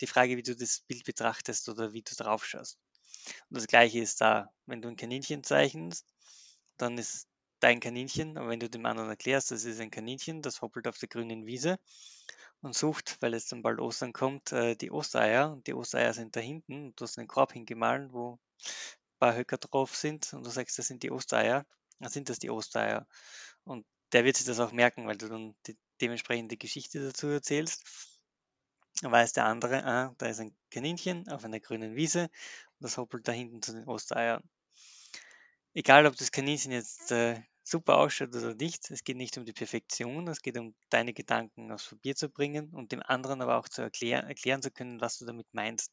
die 0.00 0.06
Frage, 0.06 0.36
wie 0.36 0.42
du 0.42 0.56
das 0.56 0.80
Bild 0.86 1.04
betrachtest 1.04 1.68
oder 1.68 1.92
wie 1.92 2.02
du 2.02 2.14
drauf 2.14 2.44
schaust. 2.44 2.78
Und 3.50 3.56
das 3.58 3.66
gleiche 3.66 4.00
ist 4.00 4.20
da, 4.20 4.48
wenn 4.66 4.82
du 4.82 4.88
ein 4.88 4.96
Kaninchen 4.96 5.44
zeichnest, 5.44 6.06
dann 6.76 6.98
ist 6.98 7.28
dein 7.60 7.80
Kaninchen, 7.80 8.36
aber 8.36 8.48
wenn 8.48 8.60
du 8.60 8.68
dem 8.68 8.86
anderen 8.86 9.08
erklärst, 9.08 9.50
das 9.50 9.64
ist 9.64 9.80
ein 9.80 9.90
Kaninchen, 9.90 10.42
das 10.42 10.62
hoppelt 10.62 10.88
auf 10.88 10.98
der 10.98 11.08
grünen 11.08 11.46
Wiese 11.46 11.78
und 12.62 12.76
sucht, 12.76 13.18
weil 13.20 13.34
es 13.34 13.46
dann 13.46 13.62
bald 13.62 13.80
Ostern 13.80 14.12
kommt, 14.12 14.52
äh, 14.52 14.76
die 14.76 14.90
Ostereier. 14.90 15.52
Und 15.52 15.66
die 15.66 15.74
Ostereier 15.74 16.14
sind 16.14 16.36
da 16.36 16.40
hinten. 16.40 16.86
Und 16.86 17.00
du 17.00 17.04
hast 17.04 17.18
einen 17.18 17.28
Korb 17.28 17.52
hingemahlen, 17.52 18.12
wo 18.12 18.34
ein 18.34 19.18
paar 19.18 19.36
Höcker 19.36 19.58
drauf 19.58 19.94
sind. 19.96 20.32
Und 20.32 20.46
du 20.46 20.50
sagst, 20.50 20.78
das 20.78 20.86
sind 20.86 21.02
die 21.02 21.10
Ostereier. 21.10 21.66
Dann 21.98 22.10
sind 22.10 22.28
das 22.28 22.38
die 22.38 22.50
Ostereier. 22.50 23.06
Und 23.64 23.84
der 24.12 24.24
wird 24.24 24.36
sich 24.36 24.46
das 24.46 24.60
auch 24.60 24.72
merken, 24.72 25.06
weil 25.06 25.18
du 25.18 25.28
dann 25.28 25.56
die, 25.66 25.76
dementsprechend 26.00 26.52
die 26.52 26.58
Geschichte 26.58 27.04
dazu 27.04 27.26
erzählst. 27.28 27.84
Weiß 29.00 29.32
der 29.32 29.46
andere, 29.46 29.84
ah, 29.84 30.14
da 30.18 30.26
ist 30.26 30.40
ein 30.40 30.54
Kaninchen 30.70 31.28
auf 31.28 31.44
einer 31.44 31.60
grünen 31.60 31.96
Wiese. 31.96 32.24
Und 32.24 32.80
das 32.80 32.96
hoppelt 32.96 33.26
da 33.26 33.32
hinten 33.32 33.62
zu 33.62 33.72
den 33.72 33.88
Ostereiern. 33.88 34.42
Egal, 35.74 36.06
ob 36.06 36.16
das 36.16 36.30
Kaninchen 36.30 36.70
jetzt 36.72 37.10
äh, 37.10 37.40
super 37.64 37.96
ausschaut 37.96 38.34
oder 38.36 38.54
nicht, 38.54 38.90
es 38.90 39.04
geht 39.04 39.16
nicht 39.16 39.38
um 39.38 39.44
die 39.44 39.52
Perfektion, 39.52 40.28
es 40.28 40.42
geht 40.42 40.58
um 40.58 40.74
deine 40.90 41.14
Gedanken 41.14 41.72
aufs 41.72 41.88
Papier 41.88 42.14
zu 42.14 42.28
bringen 42.28 42.70
und 42.74 42.92
dem 42.92 43.02
anderen 43.02 43.40
aber 43.40 43.56
auch 43.56 43.68
zu 43.68 43.82
erklären, 43.82 44.26
erklären 44.26 44.62
zu 44.62 44.70
können, 44.70 45.00
was 45.00 45.18
du 45.18 45.24
damit 45.24 45.46
meinst. 45.52 45.90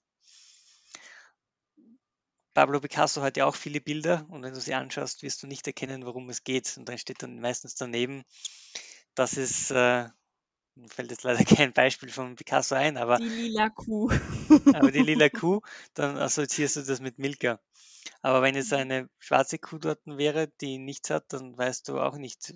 Pablo 2.54 2.82
Picasso 2.82 3.22
hat 3.22 3.38
ja 3.38 3.46
auch 3.46 3.56
viele 3.56 3.80
Bilder 3.80 4.26
und 4.30 4.44
wenn 4.44 4.54
du 4.54 4.60
sie 4.60 4.74
anschaust, 4.74 5.24
wirst 5.24 5.42
du 5.42 5.48
nicht 5.48 5.66
erkennen, 5.68 6.06
worum 6.06 6.30
es 6.30 6.44
geht. 6.44 6.76
Und 6.78 6.90
dann 6.90 6.98
steht 6.98 7.24
dann 7.24 7.40
meistens 7.40 7.76
daneben, 7.76 8.24
dass 9.16 9.38
es, 9.38 9.72
äh, 9.72 10.10
mir 10.80 10.90
fällt 10.90 11.12
jetzt 11.12 11.24
leider 11.24 11.44
kein 11.64 11.74
Beispiel 11.74 12.10
von 12.10 12.36
Picasso 12.36 12.76
ein, 12.76 12.98
aber, 12.98 13.18
Die 13.18 13.30
lila 13.30 13.70
Kuh. 13.70 14.12
aber 14.74 14.92
die 14.92 15.02
lila 15.02 15.30
Kuh, 15.30 15.62
dann 15.94 16.18
assoziierst 16.18 16.78
du 16.78 16.82
das 16.82 17.00
mit 17.00 17.20
Milka. 17.20 17.60
Aber 18.22 18.42
wenn 18.42 18.56
jetzt 18.56 18.74
eine 18.74 19.10
schwarze 19.20 19.60
Kuh 19.60 19.78
dort 19.78 20.00
wäre, 20.06 20.48
die 20.62 20.78
nichts 20.78 21.10
hat, 21.10 21.26
dann 21.34 21.58
weißt 21.58 21.88
du 21.88 22.00
auch 22.00 22.18
nicht, 22.18 22.54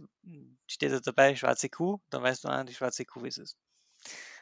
steht 0.68 0.92
da 0.92 1.00
dabei 1.00 1.36
schwarze 1.36 1.70
Kuh, 1.70 2.00
dann 2.10 2.24
weißt 2.24 2.44
du, 2.44 2.50
ah, 2.50 2.64
die 2.64 2.74
schwarze 2.74 3.06
Kuh 3.06 3.26
ist 3.26 3.38
es. 3.38 3.58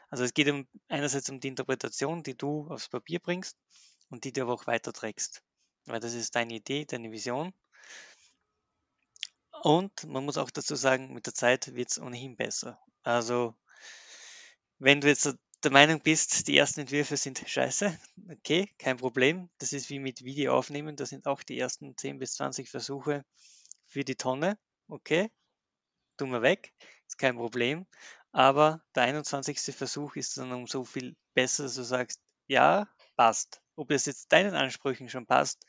Also 0.09 0.23
es 0.23 0.33
geht 0.33 0.49
um, 0.49 0.67
einerseits 0.89 1.29
um 1.29 1.39
die 1.39 1.47
Interpretation, 1.47 2.21
die 2.21 2.35
du 2.35 2.67
aufs 2.67 2.89
Papier 2.89 3.19
bringst 3.19 3.57
und 4.09 4.25
die 4.25 4.33
du 4.33 4.41
aber 4.41 4.53
auch 4.53 4.67
weiterträgst. 4.67 5.41
Weil 5.85 5.99
das 5.99 6.13
ist 6.13 6.35
deine 6.35 6.53
Idee, 6.55 6.85
deine 6.85 7.11
Vision. 7.11 7.53
Und 9.63 10.05
man 10.05 10.25
muss 10.25 10.37
auch 10.37 10.51
dazu 10.51 10.75
sagen, 10.75 11.13
mit 11.13 11.27
der 11.27 11.33
Zeit 11.33 11.73
wird 11.75 11.91
es 11.91 11.99
ohnehin 11.99 12.35
besser. 12.35 12.79
Also 13.03 13.55
wenn 14.81 14.99
du 14.99 15.07
jetzt 15.07 15.31
der 15.63 15.71
Meinung 15.71 16.01
bist, 16.01 16.47
die 16.47 16.57
ersten 16.57 16.79
Entwürfe 16.79 17.15
sind 17.15 17.43
scheiße, 17.45 17.95
okay, 18.31 18.67
kein 18.79 18.97
Problem. 18.97 19.47
Das 19.59 19.73
ist 19.73 19.91
wie 19.91 19.99
mit 19.99 20.23
Video 20.23 20.57
aufnehmen, 20.57 20.95
da 20.95 21.05
sind 21.05 21.27
auch 21.27 21.43
die 21.43 21.59
ersten 21.59 21.95
10 21.95 22.17
bis 22.17 22.33
20 22.33 22.67
Versuche 22.67 23.23
für 23.85 24.03
die 24.03 24.15
Tonne, 24.15 24.57
okay, 24.87 25.29
tun 26.17 26.31
wir 26.31 26.41
weg, 26.41 26.73
ist 27.07 27.19
kein 27.19 27.35
Problem. 27.35 27.85
Aber 28.31 28.83
der 28.95 29.03
21. 29.03 29.75
Versuch 29.75 30.15
ist 30.15 30.37
dann 30.37 30.51
um 30.51 30.65
so 30.65 30.83
viel 30.83 31.15
besser, 31.35 31.63
dass 31.63 31.75
du 31.75 31.83
sagst, 31.83 32.19
ja, 32.47 32.87
passt. 33.15 33.61
Ob 33.75 33.91
es 33.91 34.07
jetzt 34.07 34.31
deinen 34.31 34.55
Ansprüchen 34.55 35.09
schon 35.09 35.27
passt, 35.27 35.63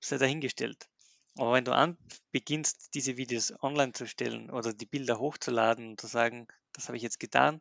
sei 0.00 0.16
dahingestellt. 0.16 0.88
Aber 1.36 1.52
wenn 1.52 1.66
du 1.66 1.72
an 1.72 1.98
beginnst, 2.32 2.94
diese 2.94 3.18
Videos 3.18 3.52
online 3.62 3.92
zu 3.92 4.06
stellen 4.06 4.50
oder 4.50 4.72
die 4.72 4.86
Bilder 4.86 5.18
hochzuladen 5.18 5.90
und 5.90 6.00
zu 6.00 6.06
sagen, 6.06 6.48
das 6.72 6.88
habe 6.88 6.96
ich 6.96 7.02
jetzt 7.02 7.20
getan, 7.20 7.60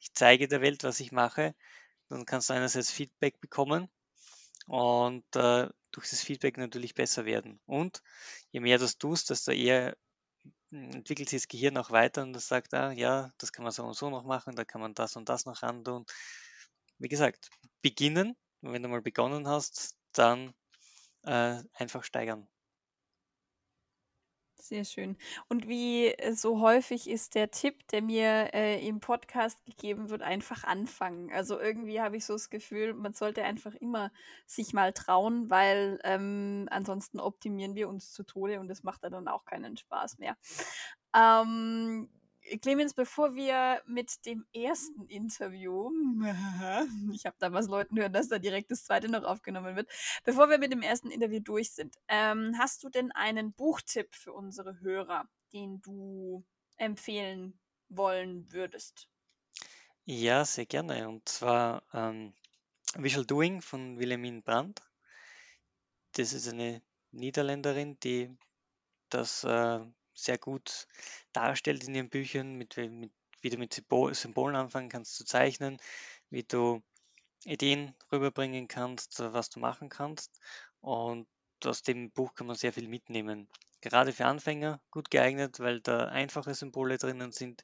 ich 0.00 0.12
zeige 0.14 0.48
der 0.48 0.60
Welt, 0.62 0.84
was 0.84 1.00
ich 1.00 1.12
mache, 1.12 1.54
dann 2.08 2.26
kannst 2.26 2.50
du 2.50 2.54
einerseits 2.54 2.90
Feedback 2.90 3.40
bekommen 3.40 3.88
und 4.66 5.24
äh, 5.36 5.68
durch 5.92 6.10
das 6.10 6.22
Feedback 6.22 6.56
natürlich 6.58 6.94
besser 6.94 7.24
werden. 7.24 7.60
Und 7.66 8.02
je 8.50 8.60
mehr 8.60 8.78
das 8.78 8.98
tust, 8.98 9.30
desto 9.30 9.52
eher 9.52 9.96
hm, 10.70 10.90
entwickelt 10.92 11.28
sich 11.28 11.42
das 11.42 11.48
Gehirn 11.48 11.76
auch 11.78 11.90
weiter 11.90 12.22
und 12.22 12.32
das 12.32 12.48
sagt, 12.48 12.74
ah, 12.74 12.92
ja, 12.92 13.32
das 13.38 13.52
kann 13.52 13.64
man 13.64 13.72
so 13.72 13.84
und 13.84 13.94
so 13.94 14.10
noch 14.10 14.24
machen, 14.24 14.56
da 14.56 14.64
kann 14.64 14.80
man 14.80 14.94
das 14.94 15.16
und 15.16 15.28
das 15.28 15.46
noch 15.46 15.62
antun. 15.62 16.06
Wie 16.98 17.08
gesagt, 17.08 17.50
beginnen, 17.82 18.36
wenn 18.60 18.82
du 18.82 18.88
mal 18.88 19.02
begonnen 19.02 19.48
hast, 19.48 19.96
dann 20.12 20.54
äh, 21.24 21.62
einfach 21.74 22.04
steigern. 22.04 22.48
Sehr 24.60 24.84
schön. 24.84 25.16
Und 25.48 25.68
wie 25.68 26.08
äh, 26.08 26.34
so 26.34 26.60
häufig 26.60 27.08
ist 27.08 27.34
der 27.34 27.50
Tipp, 27.50 27.88
der 27.88 28.02
mir 28.02 28.50
äh, 28.52 28.86
im 28.86 29.00
Podcast 29.00 29.64
gegeben 29.64 30.10
wird, 30.10 30.20
einfach 30.20 30.64
anfangen. 30.64 31.32
Also 31.32 31.58
irgendwie 31.58 32.00
habe 32.00 32.18
ich 32.18 32.26
so 32.26 32.34
das 32.34 32.50
Gefühl, 32.50 32.92
man 32.92 33.14
sollte 33.14 33.42
einfach 33.42 33.74
immer 33.74 34.12
sich 34.46 34.74
mal 34.74 34.92
trauen, 34.92 35.48
weil 35.48 35.98
ähm, 36.04 36.68
ansonsten 36.70 37.20
optimieren 37.20 37.74
wir 37.74 37.88
uns 37.88 38.12
zu 38.12 38.22
Tode 38.22 38.60
und 38.60 38.68
das 38.68 38.82
macht 38.82 39.02
dann 39.02 39.28
auch 39.28 39.46
keinen 39.46 39.78
Spaß 39.78 40.18
mehr. 40.18 40.36
Ähm, 41.16 42.10
Clemens, 42.58 42.94
bevor 42.94 43.34
wir 43.34 43.82
mit 43.86 44.26
dem 44.26 44.44
ersten 44.52 45.06
Interview, 45.06 45.90
ich 47.12 47.26
habe 47.26 47.36
da 47.38 47.52
was 47.52 47.68
Leuten 47.68 47.98
hören, 47.98 48.12
dass 48.12 48.28
da 48.28 48.38
direkt 48.38 48.70
das 48.70 48.84
zweite 48.84 49.08
noch 49.08 49.24
aufgenommen 49.24 49.76
wird, 49.76 49.88
bevor 50.24 50.50
wir 50.50 50.58
mit 50.58 50.72
dem 50.72 50.82
ersten 50.82 51.10
Interview 51.10 51.40
durch 51.40 51.72
sind, 51.72 51.96
ähm, 52.08 52.54
hast 52.58 52.82
du 52.82 52.88
denn 52.88 53.12
einen 53.12 53.52
Buchtipp 53.52 54.14
für 54.14 54.32
unsere 54.32 54.80
Hörer, 54.80 55.28
den 55.52 55.80
du 55.80 56.44
empfehlen 56.76 57.58
wollen 57.88 58.50
würdest? 58.52 59.08
Ja, 60.04 60.44
sehr 60.44 60.66
gerne. 60.66 61.08
Und 61.08 61.28
zwar 61.28 61.82
ähm, 61.92 62.32
Visual 62.96 63.26
Doing 63.26 63.60
von 63.60 63.98
Wilhelmine 63.98 64.42
Brandt. 64.42 64.82
Das 66.12 66.32
ist 66.32 66.48
eine 66.48 66.82
Niederländerin, 67.12 67.98
die 68.00 68.36
das 69.08 69.44
äh, 69.44 69.80
sehr 70.24 70.38
gut 70.38 70.86
darstellt 71.32 71.84
in 71.86 71.94
ihren 71.94 72.10
Büchern, 72.10 72.54
mit, 72.54 72.76
mit, 72.76 73.12
wie 73.42 73.50
du 73.50 73.58
mit 73.58 73.74
Symbolen 73.74 74.56
anfangen 74.56 74.88
kannst 74.88 75.16
zu 75.16 75.24
zeichnen, 75.24 75.78
wie 76.30 76.44
du 76.44 76.82
Ideen 77.44 77.94
rüberbringen 78.12 78.68
kannst, 78.68 79.20
was 79.20 79.50
du 79.50 79.60
machen 79.60 79.88
kannst. 79.88 80.40
Und 80.80 81.26
aus 81.64 81.82
dem 81.82 82.10
Buch 82.10 82.34
kann 82.34 82.46
man 82.46 82.56
sehr 82.56 82.72
viel 82.72 82.88
mitnehmen. 82.88 83.48
Gerade 83.80 84.12
für 84.12 84.26
Anfänger 84.26 84.80
gut 84.90 85.10
geeignet, 85.10 85.58
weil 85.58 85.80
da 85.80 86.06
einfache 86.06 86.54
Symbole 86.54 86.98
drinnen 86.98 87.32
sind. 87.32 87.62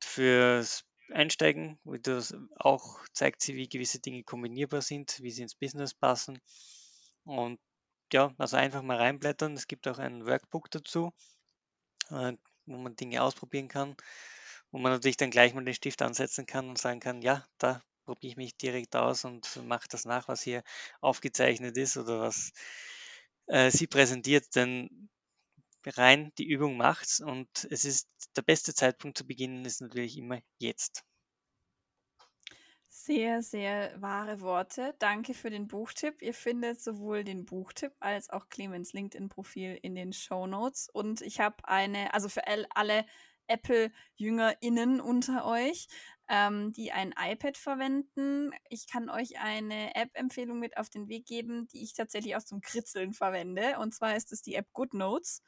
Fürs 0.00 0.84
Einsteigen, 1.10 1.78
wie 1.84 2.00
das 2.00 2.34
auch 2.56 2.98
zeigt 3.12 3.42
sie, 3.42 3.54
wie 3.54 3.68
gewisse 3.68 4.00
Dinge 4.00 4.24
kombinierbar 4.24 4.82
sind, 4.82 5.20
wie 5.22 5.30
sie 5.30 5.42
ins 5.42 5.54
Business 5.54 5.94
passen. 5.94 6.40
Und 7.24 7.60
ja, 8.12 8.34
also 8.38 8.56
einfach 8.56 8.82
mal 8.82 8.96
reinblättern. 8.96 9.54
Es 9.54 9.68
gibt 9.68 9.86
auch 9.86 9.98
ein 9.98 10.26
Workbook 10.26 10.70
dazu, 10.70 11.12
äh, 12.12 12.36
wo 12.66 12.76
man 12.76 12.96
Dinge 12.96 13.22
ausprobieren 13.22 13.68
kann, 13.68 13.96
wo 14.70 14.78
man 14.78 14.92
natürlich 14.92 15.16
dann 15.16 15.30
gleich 15.30 15.54
mal 15.54 15.64
den 15.64 15.74
Stift 15.74 16.02
ansetzen 16.02 16.46
kann 16.46 16.68
und 16.68 16.78
sagen 16.78 17.00
kann, 17.00 17.22
ja, 17.22 17.44
da 17.58 17.82
probiere 18.04 18.32
ich 18.32 18.36
mich 18.36 18.56
direkt 18.56 18.96
aus 18.96 19.24
und 19.24 19.64
mache 19.66 19.88
das 19.88 20.04
nach, 20.04 20.28
was 20.28 20.42
hier 20.42 20.62
aufgezeichnet 21.00 21.76
ist 21.76 21.96
oder 21.96 22.20
was 22.20 22.52
äh, 23.46 23.70
sie 23.70 23.86
präsentiert, 23.86 24.54
denn 24.56 25.08
rein 25.86 26.32
die 26.38 26.46
Übung 26.46 26.76
macht's 26.76 27.20
und 27.20 27.48
es 27.70 27.84
ist 27.84 28.08
der 28.36 28.42
beste 28.42 28.74
Zeitpunkt 28.74 29.18
zu 29.18 29.26
beginnen 29.26 29.64
ist 29.64 29.80
natürlich 29.80 30.16
immer 30.16 30.40
jetzt. 30.58 31.04
Sehr, 33.04 33.42
sehr 33.42 34.00
wahre 34.00 34.40
Worte. 34.42 34.94
Danke 35.00 35.34
für 35.34 35.50
den 35.50 35.66
Buchtipp. 35.66 36.22
Ihr 36.22 36.34
findet 36.34 36.80
sowohl 36.80 37.24
den 37.24 37.44
Buchtipp 37.44 37.92
als 37.98 38.30
auch 38.30 38.48
Clemens 38.48 38.92
LinkedIn-Profil 38.92 39.76
in 39.82 39.96
den 39.96 40.12
Show 40.12 40.46
Notes. 40.46 40.88
Und 40.88 41.20
ich 41.20 41.40
habe 41.40 41.56
eine, 41.64 42.14
also 42.14 42.28
für 42.28 42.42
alle 42.46 43.04
Apple-JüngerInnen 43.48 45.00
unter 45.00 45.44
euch, 45.46 45.88
ähm, 46.28 46.72
die 46.72 46.92
ein 46.92 47.12
iPad 47.18 47.56
verwenden. 47.56 48.52
Ich 48.68 48.86
kann 48.86 49.10
euch 49.10 49.40
eine 49.40 49.96
App-Empfehlung 49.96 50.60
mit 50.60 50.76
auf 50.76 50.88
den 50.88 51.08
Weg 51.08 51.26
geben, 51.26 51.66
die 51.72 51.82
ich 51.82 51.94
tatsächlich 51.94 52.36
auch 52.36 52.44
zum 52.44 52.60
Kritzeln 52.60 53.14
verwende. 53.14 53.80
Und 53.80 53.92
zwar 53.94 54.14
ist 54.14 54.30
es 54.30 54.42
die 54.42 54.54
App 54.54 54.72
GoodNotes. 54.72 55.42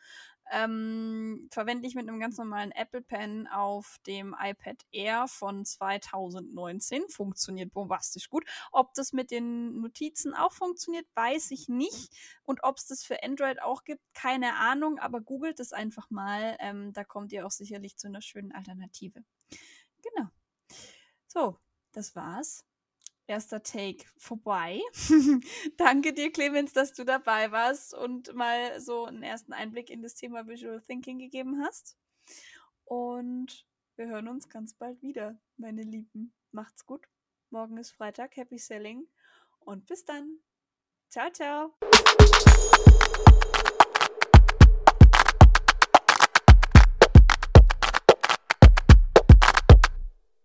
Ähm, 0.50 1.48
verwende 1.50 1.86
ich 1.86 1.94
mit 1.94 2.08
einem 2.08 2.20
ganz 2.20 2.36
normalen 2.38 2.70
Apple 2.72 3.02
Pen 3.02 3.46
auf 3.48 3.98
dem 4.06 4.34
iPad 4.38 4.84
Air 4.92 5.26
von 5.28 5.64
2019. 5.64 7.08
Funktioniert 7.08 7.72
bombastisch 7.72 8.28
gut. 8.28 8.44
Ob 8.72 8.92
das 8.94 9.12
mit 9.12 9.30
den 9.30 9.80
Notizen 9.80 10.34
auch 10.34 10.52
funktioniert, 10.52 11.06
weiß 11.14 11.50
ich 11.50 11.68
nicht. 11.68 12.10
Und 12.44 12.62
ob 12.62 12.76
es 12.78 12.86
das 12.86 13.04
für 13.04 13.22
Android 13.22 13.62
auch 13.62 13.84
gibt, 13.84 14.02
keine 14.14 14.54
Ahnung. 14.56 14.98
Aber 14.98 15.20
googelt 15.20 15.60
es 15.60 15.72
einfach 15.72 16.10
mal. 16.10 16.56
Ähm, 16.60 16.92
da 16.92 17.04
kommt 17.04 17.32
ihr 17.32 17.46
auch 17.46 17.50
sicherlich 17.50 17.96
zu 17.96 18.08
einer 18.08 18.20
schönen 18.20 18.52
Alternative. 18.52 19.24
Genau. 20.02 20.28
So, 21.26 21.58
das 21.92 22.14
war's. 22.14 22.64
Erster 23.26 23.62
Take 23.62 24.04
vorbei. 24.18 24.80
Danke 25.76 26.12
dir, 26.12 26.30
Clemens, 26.30 26.72
dass 26.72 26.92
du 26.92 27.04
dabei 27.04 27.50
warst 27.52 27.94
und 27.94 28.34
mal 28.34 28.80
so 28.80 29.06
einen 29.06 29.22
ersten 29.22 29.52
Einblick 29.52 29.88
in 29.88 30.02
das 30.02 30.14
Thema 30.14 30.46
Visual 30.46 30.80
Thinking 30.82 31.18
gegeben 31.18 31.62
hast. 31.64 31.96
Und 32.84 33.66
wir 33.96 34.06
hören 34.06 34.28
uns 34.28 34.48
ganz 34.48 34.74
bald 34.74 35.00
wieder, 35.02 35.40
meine 35.56 35.82
Lieben. 35.82 36.34
Macht's 36.50 36.84
gut. 36.84 37.08
Morgen 37.50 37.78
ist 37.78 37.92
Freitag. 37.92 38.36
Happy 38.36 38.58
Selling. 38.58 39.06
Und 39.60 39.86
bis 39.86 40.04
dann. 40.04 40.40
Ciao, 41.08 41.30
ciao. 41.30 41.74